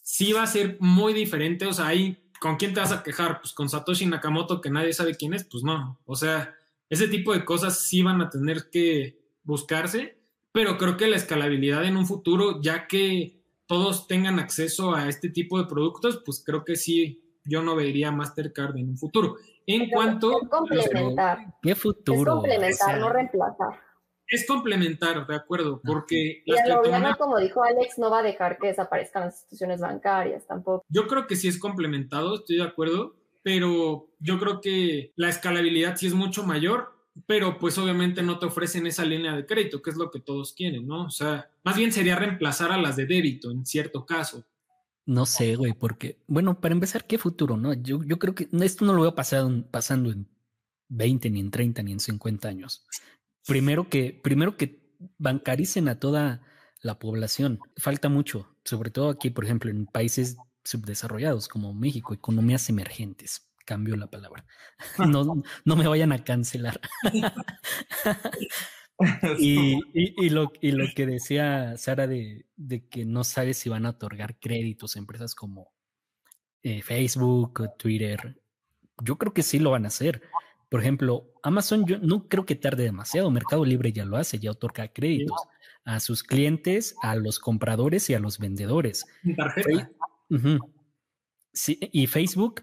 [0.03, 1.67] Sí va a ser muy diferente.
[1.67, 3.41] O sea, ahí, ¿con quién te vas a quejar?
[3.41, 5.45] Pues con Satoshi Nakamoto, que nadie sabe quién es.
[5.45, 6.01] Pues no.
[6.07, 6.55] O sea,
[6.89, 10.19] ese tipo de cosas sí van a tener que buscarse,
[10.51, 15.29] pero creo que la escalabilidad en un futuro, ya que todos tengan acceso a este
[15.29, 19.37] tipo de productos, pues creo que sí, yo no vería Mastercard en un futuro.
[19.67, 20.43] En cuanto...
[20.43, 21.55] Es complementar.
[21.63, 22.21] ¿Qué futuro?
[22.21, 23.90] Es complementar, no reemplazar.
[24.31, 26.43] Es complementar, de acuerdo, porque...
[26.45, 30.47] Y el gobierno, como dijo Alex, no va a dejar que desaparezcan las instituciones bancarias
[30.47, 30.85] tampoco.
[30.89, 35.97] Yo creo que sí es complementado, estoy de acuerdo, pero yo creo que la escalabilidad
[35.97, 39.91] sí es mucho mayor pero pues obviamente no te ofrecen esa línea de crédito, que
[39.91, 41.07] es lo que todos quieren, ¿no?
[41.07, 44.45] O sea, más bien sería reemplazar a las de débito en cierto caso.
[45.07, 47.73] No sé, güey, porque, bueno, para empezar, ¿qué futuro, no?
[47.73, 50.29] Yo, yo creo que esto no lo veo pasado, pasando en
[50.89, 52.87] 20, ni en 30, ni en 50 años.
[53.47, 54.81] Primero que, primero que
[55.19, 56.43] bancaricen a toda
[56.83, 57.61] la población.
[57.77, 63.97] Falta mucho, sobre todo aquí, por ejemplo, en países subdesarrollados como México, economías emergentes cambio
[63.97, 64.45] la palabra.
[64.99, 65.25] No,
[65.65, 66.81] no me vayan a cancelar.
[69.39, 72.47] y, lo, y lo que decía Sara de,
[72.91, 75.73] que no sabe si van a otorgar créditos a empresas como
[76.63, 78.43] eh, Facebook o Twitter,
[79.03, 80.21] yo creo que sí lo van a hacer.
[80.71, 83.31] Por ejemplo, Amazon, yo no creo que tarde demasiado.
[83.31, 85.37] Mercado Libre ya lo hace, ya otorga créditos
[85.85, 89.05] a sus clientes, a los compradores y a los vendedores.
[91.53, 92.63] Sí, y Facebook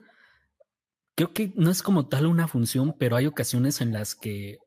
[1.15, 4.59] creo que no es como tal una función, pero hay ocasiones en las que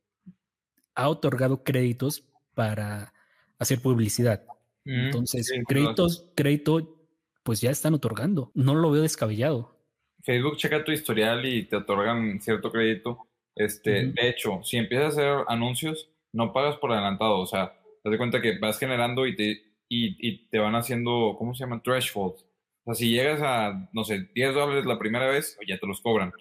[0.95, 3.15] ha otorgado créditos para
[3.59, 4.45] hacer publicidad.
[4.85, 7.07] Mm, Entonces, créditos, crédito,
[7.43, 8.51] pues ya están otorgando.
[8.53, 9.79] No lo veo descabellado.
[10.23, 13.30] Facebook checa tu historial y te otorgan cierto crédito.
[13.57, 17.39] Este, De hecho, si empiezas a hacer anuncios, no pagas por adelantado.
[17.39, 17.73] O sea,
[18.03, 19.51] te das cuenta que vas generando y te,
[19.89, 21.83] y, y te van haciendo, ¿cómo se llama?
[21.83, 22.37] Threshold
[22.85, 26.01] o sea, si llegas a, no sé, 10 dólares la primera vez, ya te los
[26.01, 26.33] cobran.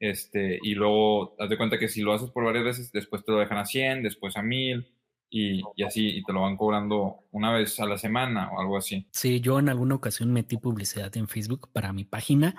[0.00, 3.32] Este, y luego, haz de cuenta que si lo haces por varias veces, después te
[3.32, 4.86] lo dejan a 100, después a 1000,
[5.30, 8.76] y, y así, y te lo van cobrando una vez a la semana o algo
[8.76, 9.06] así.
[9.12, 12.54] Sí, yo en alguna ocasión metí publicidad en Facebook para mi página.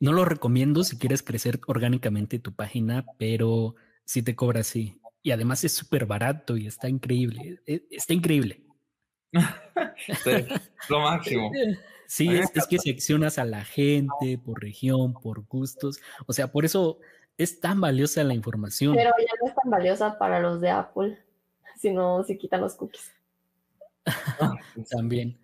[0.00, 5.00] No lo recomiendo si quieres crecer orgánicamente tu página, pero sí te cobra así.
[5.22, 7.60] Y además es súper barato y está increíble.
[7.66, 8.62] e- Está increíble.
[9.32, 10.30] Sí,
[10.88, 11.50] lo máximo.
[12.08, 15.98] Sí, es, es que seccionas a la gente por región, por gustos.
[16.26, 17.00] O sea, por eso
[17.36, 18.94] es tan valiosa la información.
[18.94, 21.18] Pero ya no es tan valiosa para los de Apple,
[21.76, 23.10] si no se quitan los cookies.
[24.90, 25.36] También.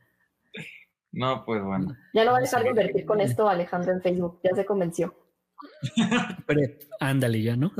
[1.12, 1.94] No, pues bueno.
[2.14, 5.14] Ya no va a dejar de invertir con esto Alejandro en Facebook, ya se convenció.
[6.46, 7.70] Pre- ándale ya, ¿no?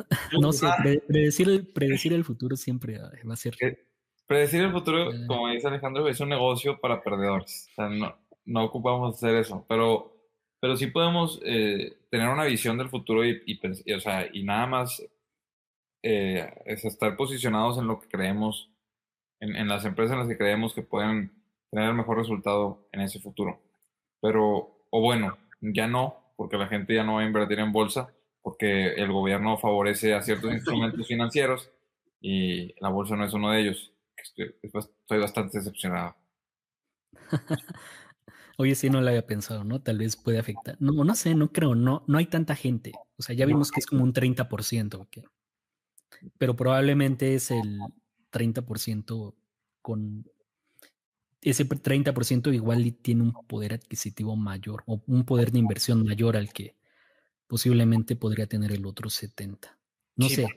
[0.41, 3.55] No sé, pre- predecir, el, predecir el futuro siempre ah, va a ser.
[3.61, 3.87] Eh,
[4.27, 7.69] Predecir el futuro, como dice Alejandro, es un negocio para perdedores.
[7.73, 8.17] O sea, no,
[8.47, 10.15] no ocupamos hacer eso, pero,
[10.61, 14.27] pero sí podemos eh, tener una visión del futuro y, y pens- y, o sea,
[14.33, 15.03] y nada más
[16.03, 18.71] eh, es estar posicionados en lo que creemos,
[19.41, 21.42] en, en las empresas en las que creemos que pueden
[21.73, 23.59] tener el mejor resultado en ese futuro.
[24.21, 28.13] Pero, o bueno, ya no, porque la gente ya no va a invertir en bolsa,
[28.43, 31.71] porque el gobierno favorece a ciertos instrumentos financieros
[32.21, 33.93] y la bolsa no es uno de ellos.
[34.17, 36.15] Estoy, estoy bastante decepcionado.
[38.59, 39.81] Oye, sí, no lo había pensado, ¿no?
[39.81, 40.77] Tal vez puede afectar.
[40.79, 42.93] No, no sé, no creo, no, no hay tanta gente.
[43.17, 45.27] O sea, ya vimos que es como un 30%, ¿ok?
[46.39, 47.81] Pero probablemente es el
[48.31, 49.35] 30%
[49.81, 50.27] con...
[51.43, 56.53] Ese 30% igual tiene un poder adquisitivo mayor o un poder de inversión mayor al
[56.53, 56.77] que
[57.47, 59.59] posiblemente podría tener el otro 70%.
[60.15, 60.49] No Sí, sé,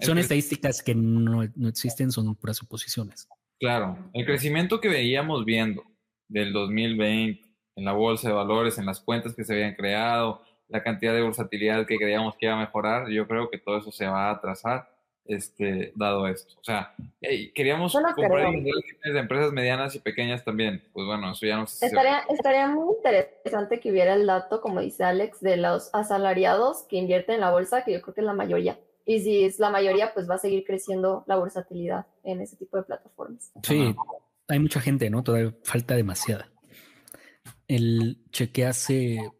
[0.00, 3.28] son estadísticas que no, no existen, son puras suposiciones.
[3.60, 5.84] Claro, el crecimiento que veíamos viendo
[6.28, 7.42] del 2020
[7.76, 11.22] en la bolsa de valores, en las cuentas que se habían creado, la cantidad de
[11.22, 14.32] versatilidad que creíamos que iba a mejorar, yo creo que todo eso se va a
[14.32, 14.88] atrasar,
[15.26, 16.54] este, dado esto.
[16.60, 20.82] O sea, hey, queríamos no comprar de empresas medianas y pequeñas también.
[20.92, 24.26] Pues bueno, eso ya no sé si se- Estaría, estaría muy interesante que hubiera el
[24.26, 28.14] dato, como dice Alex, de los asalariados que invierten en la bolsa, que yo creo
[28.14, 28.78] que es la mayoría.
[29.04, 32.76] Y si es la mayoría, pues va a seguir creciendo la versatilidad en ese tipo
[32.76, 33.50] de plataformas.
[33.64, 33.94] Sí,
[34.48, 35.22] hay mucha gente, ¿no?
[35.24, 36.48] Todavía falta demasiada.
[37.68, 39.30] El cheque hace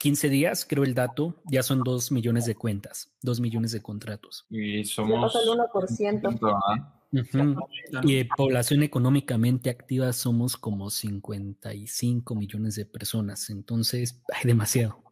[0.00, 4.46] 15 días, creo el dato, ya son 2 millones de cuentas, 2 millones de contratos.
[4.48, 5.34] Y somos...
[5.36, 6.40] el 1%.
[6.40, 6.88] ¿verdad?
[7.12, 8.08] Ujú.
[8.08, 15.02] Y de población económicamente activa somos como 55 millones de personas, entonces hay demasiado.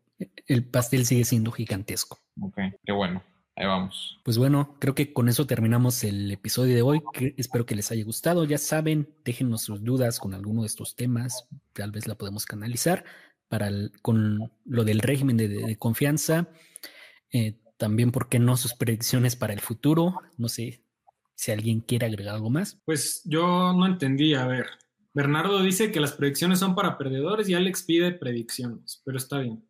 [0.46, 2.18] El pastel sigue siendo gigantesco.
[2.40, 3.22] Ok, qué bueno.
[3.56, 4.20] Ahí vamos.
[4.22, 7.02] Pues bueno, creo que con eso terminamos el episodio de hoy.
[7.12, 8.44] que espero que les haya gustado.
[8.44, 11.46] Ya saben, déjenos sus dudas con alguno de estos temas.
[11.72, 13.04] Tal vez la podemos canalizar
[13.48, 16.48] para el- con lo del régimen de, confianza.
[17.32, 20.14] Eh, también, ¿por qué no sus predicciones para el futuro?
[20.36, 20.82] No sé
[21.34, 22.78] si alguien quiere agregar algo más.
[22.84, 24.66] Pues yo no entendí, a ver.
[25.14, 29.64] Bernardo dice que las predicciones son para perdedores y Alex pide predicciones, pero está bien.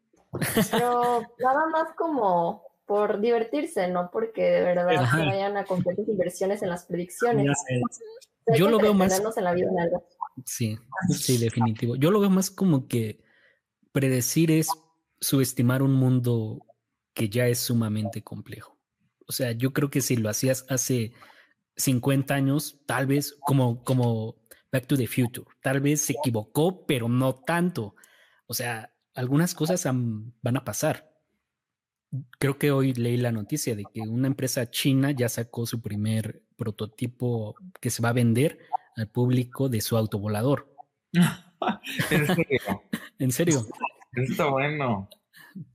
[0.70, 5.18] Pero nada más como por divertirse, no porque de verdad Ajá.
[5.18, 7.46] se vayan a sus inversiones en las predicciones.
[7.46, 7.80] Ya sé.
[8.52, 10.06] Hay Yo lo veo más- en la vida en algo.
[10.46, 10.78] Sí,
[11.10, 11.96] sí, definitivo.
[11.96, 13.20] Yo lo veo más como que
[13.98, 14.68] predecir es
[15.20, 16.64] subestimar un mundo
[17.14, 18.78] que ya es sumamente complejo.
[19.26, 21.14] O sea, yo creo que si lo hacías hace
[21.74, 24.36] 50 años, tal vez como, como
[24.70, 27.96] Back to the Future, tal vez se equivocó, pero no tanto.
[28.46, 31.12] O sea, algunas cosas van a pasar.
[32.38, 36.44] Creo que hoy leí la noticia de que una empresa china ya sacó su primer
[36.54, 38.60] prototipo que se va a vender
[38.94, 40.72] al público de su autovolador.
[42.10, 42.82] en serio,
[43.18, 43.66] En serio.
[44.24, 45.08] Está bueno.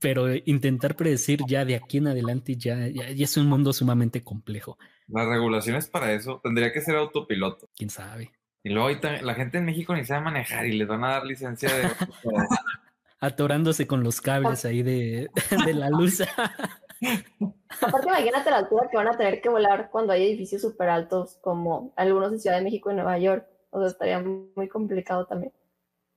[0.00, 4.22] Pero intentar predecir ya de aquí en adelante ya, ya, ya es un mundo sumamente
[4.22, 4.78] complejo.
[5.08, 7.68] Las regulaciones para eso tendría que ser autopiloto.
[7.76, 8.32] Quién sabe.
[8.62, 11.26] Y luego ahorita la gente en México ni sabe manejar y les van a dar
[11.26, 11.90] licencia de...
[13.20, 15.28] Atorándose con los cables ahí de,
[15.66, 16.22] de la luz.
[17.82, 21.38] Aparte, imagínate la altura que van a tener que volar cuando hay edificios súper altos,
[21.42, 23.46] como algunos en Ciudad de México y Nueva York.
[23.70, 25.52] O sea, estaría muy complicado también.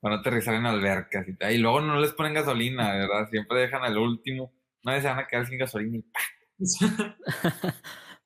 [0.01, 3.29] Van a aterrizar en albercas y, y luego no les ponen gasolina, ¿verdad?
[3.29, 4.53] Siempre dejan al último.
[4.83, 6.19] Una vez se van a quedar sin gasolina y ¡pah!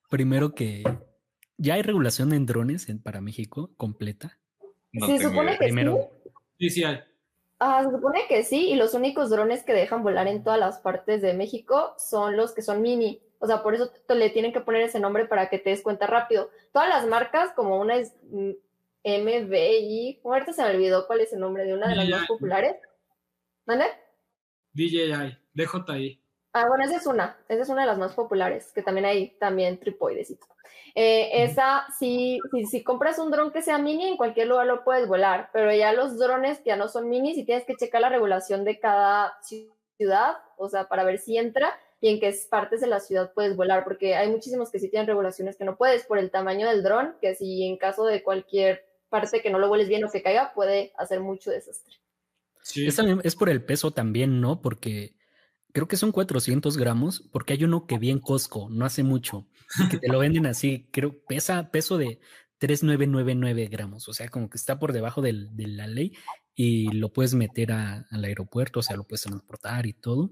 [0.09, 0.83] Primero que
[1.57, 4.39] ya hay regulación en drones en, para México completa.
[4.91, 5.57] No Se supone idea.
[5.59, 6.11] que Primero,
[6.59, 6.99] Sí, sí hay.
[7.59, 10.79] Ah, se supone que sí, y los únicos drones que dejan volar en todas las
[10.79, 13.21] partes de México son los que son mini.
[13.39, 15.81] O sea, por eso te- le tienen que poner ese nombre para que te des
[15.81, 16.49] cuenta rápido.
[16.73, 18.51] Todas las marcas, como una es mm,
[19.03, 22.75] MBI, ahorita se me olvidó cuál es el nombre de una de las más populares.
[23.65, 23.85] ¿Mande?
[24.73, 26.21] DJI, DJI.
[26.53, 29.37] Ah, bueno, esa es una, esa es una de las más populares, que también hay
[29.39, 30.37] también tripoides.
[30.95, 34.83] Eh, esa, si, si, si, compras un dron que sea mini, en cualquier lugar lo
[34.83, 38.01] puedes volar, pero ya los drones que ya no son mini, si tienes que checar
[38.01, 42.81] la regulación de cada ciudad, o sea, para ver si entra y en qué partes
[42.81, 46.05] de la ciudad puedes volar, porque hay muchísimos que sí tienen regulaciones que no puedes
[46.05, 49.67] por el tamaño del dron, que si en caso de cualquier parte que no lo
[49.67, 51.93] vueles bien o que caiga, puede hacer mucho desastre.
[52.63, 52.87] Sí.
[52.87, 54.61] Es, es por el peso también, ¿no?
[54.61, 55.13] Porque
[55.71, 59.47] creo que son 400 gramos, porque hay uno que vi en Costco, no hace mucho,
[59.91, 62.19] que te lo venden así, creo, pesa peso de
[62.57, 66.13] 3,999 gramos, o sea, como que está por debajo de la ley
[66.55, 70.31] y lo puedes meter al aeropuerto, o sea, lo puedes transportar y todo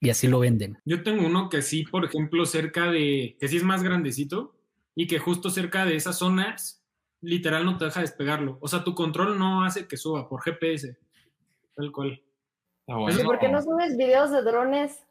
[0.00, 0.78] y así lo venden.
[0.84, 4.56] Yo tengo uno que sí, por ejemplo, cerca de, que sí es más grandecito
[4.94, 6.84] y que justo cerca de esas zonas,
[7.20, 8.58] literal no te deja despegarlo.
[8.60, 10.96] O sea, tu control no hace que suba por GPS,
[11.74, 12.22] tal cual.
[12.86, 15.04] ¿Y por qué no subes videos de drones,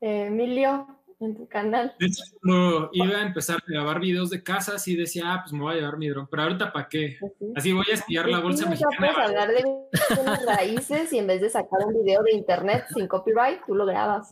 [0.00, 0.86] Emilio,
[1.18, 1.94] en tu canal?
[1.98, 5.52] De hecho, cuando iba a empezar a grabar videos de casas y decía, ah, pues
[5.52, 7.16] me voy a llevar mi dron, pero ahorita ¿para qué?
[7.20, 8.96] Pues Así voy a espiar la bolsa mexicana.
[8.98, 13.60] Puedes hablar de raíces y en vez de sacar un video de internet sin copyright,
[13.66, 14.30] tú lo grabas.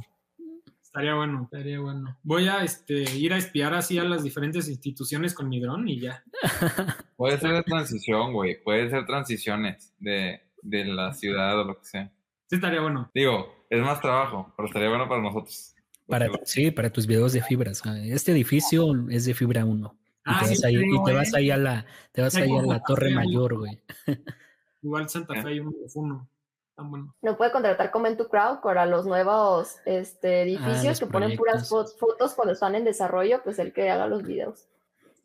[0.92, 2.18] Estaría bueno, estaría bueno.
[2.22, 5.98] Voy a este, ir a espiar así a las diferentes instituciones con mi dron y
[5.98, 6.22] ya.
[7.16, 8.62] Puede ser de transición, güey.
[8.62, 12.12] Puede ser transiciones de, de la ciudad o lo que sea.
[12.46, 13.10] Sí, estaría bueno.
[13.14, 15.74] Digo, es más trabajo, pero estaría bueno para nosotros.
[16.06, 17.80] Para, sí, para tus videos de fibras.
[18.04, 19.96] Este edificio es de fibra 1.
[20.26, 22.62] Ah, y te, vas, ahí, y te vas ahí a la, te vas ahí a
[22.64, 23.82] la Torre Mayor, güey.
[24.82, 26.28] Igual Santa Fe hay uno
[26.76, 27.14] bueno.
[27.22, 32.34] No puede contratar tu Crowd para los nuevos este, ah, edificios que ponen puras fotos
[32.34, 34.68] cuando están en desarrollo, pues el que haga los videos.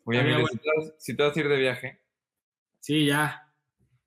[0.05, 0.43] Oye, mira,
[0.97, 2.01] si, te vas, a ir de viaje.
[2.79, 3.51] Sí, ya.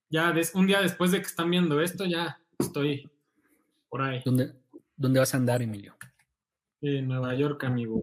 [0.08, 3.10] Ya un día después de que están viendo esto, ya estoy
[3.88, 4.22] por ahí.
[4.24, 4.54] ¿Dónde,
[4.96, 5.94] dónde vas a andar, Emilio?
[6.80, 8.00] En Nueva York, amigo.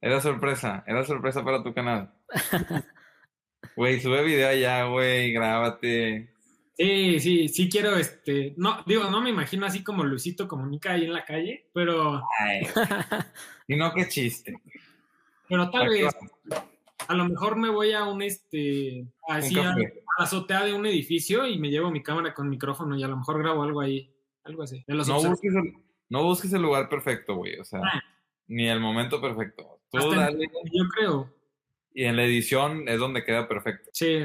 [0.00, 2.14] Era sorpresa, era sorpresa para tu canal.
[3.76, 6.31] Güey, sube video allá, güey, grábate.
[6.76, 11.04] Sí, sí, sí quiero, este, no, digo, no me imagino así como Luisito comunica ahí
[11.04, 12.22] en la calle, pero...
[13.68, 14.54] y no, qué chiste.
[15.48, 16.14] Pero tal vez,
[17.08, 21.46] a lo mejor me voy a un, este, así a, la azotea de un edificio
[21.46, 24.10] y me llevo mi cámara con micrófono y a lo mejor grabo algo ahí,
[24.44, 24.82] algo así.
[24.88, 25.74] no, busques el,
[26.08, 28.02] no, busques el, lugar perfecto, güey, o sea, ah.
[28.46, 29.80] ni el momento perfecto.
[29.92, 31.34] yo creo.
[31.94, 33.90] Y en la edición es donde queda perfecto.
[33.92, 34.24] Sí,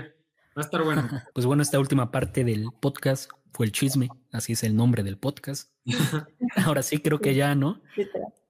[0.58, 1.08] Va a estar bueno.
[1.36, 5.20] Pues bueno, esta última parte del podcast fue el chisme, así es el nombre del
[5.20, 5.72] podcast.
[6.66, 7.80] Ahora sí creo que ya, ¿no?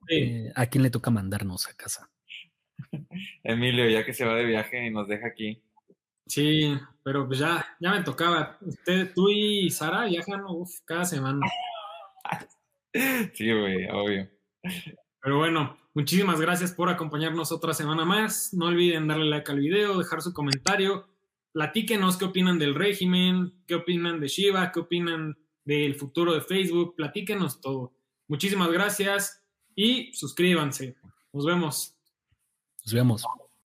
[0.10, 2.10] Eh, ¿A quién le toca mandarnos a casa?
[3.44, 5.62] Emilio, ya que se va de viaje y nos deja aquí.
[6.28, 8.58] Sí, pero pues ya, ya me tocaba.
[8.62, 10.44] Usted, tú y Sara viajan
[10.86, 11.46] cada semana.
[13.34, 14.30] sí, güey, obvio.
[15.22, 18.54] Pero bueno, muchísimas gracias por acompañarnos otra semana más.
[18.54, 21.17] No olviden darle like al video, dejar su comentario
[21.58, 25.36] platíquenos qué opinan del régimen, qué opinan de Shiva, qué opinan
[25.66, 27.96] del futuro de Facebook, platíquenos todo.
[28.28, 29.44] Muchísimas gracias
[29.76, 30.98] y suscríbanse.
[31.34, 31.98] Nos vemos.
[32.86, 33.24] Nos vemos.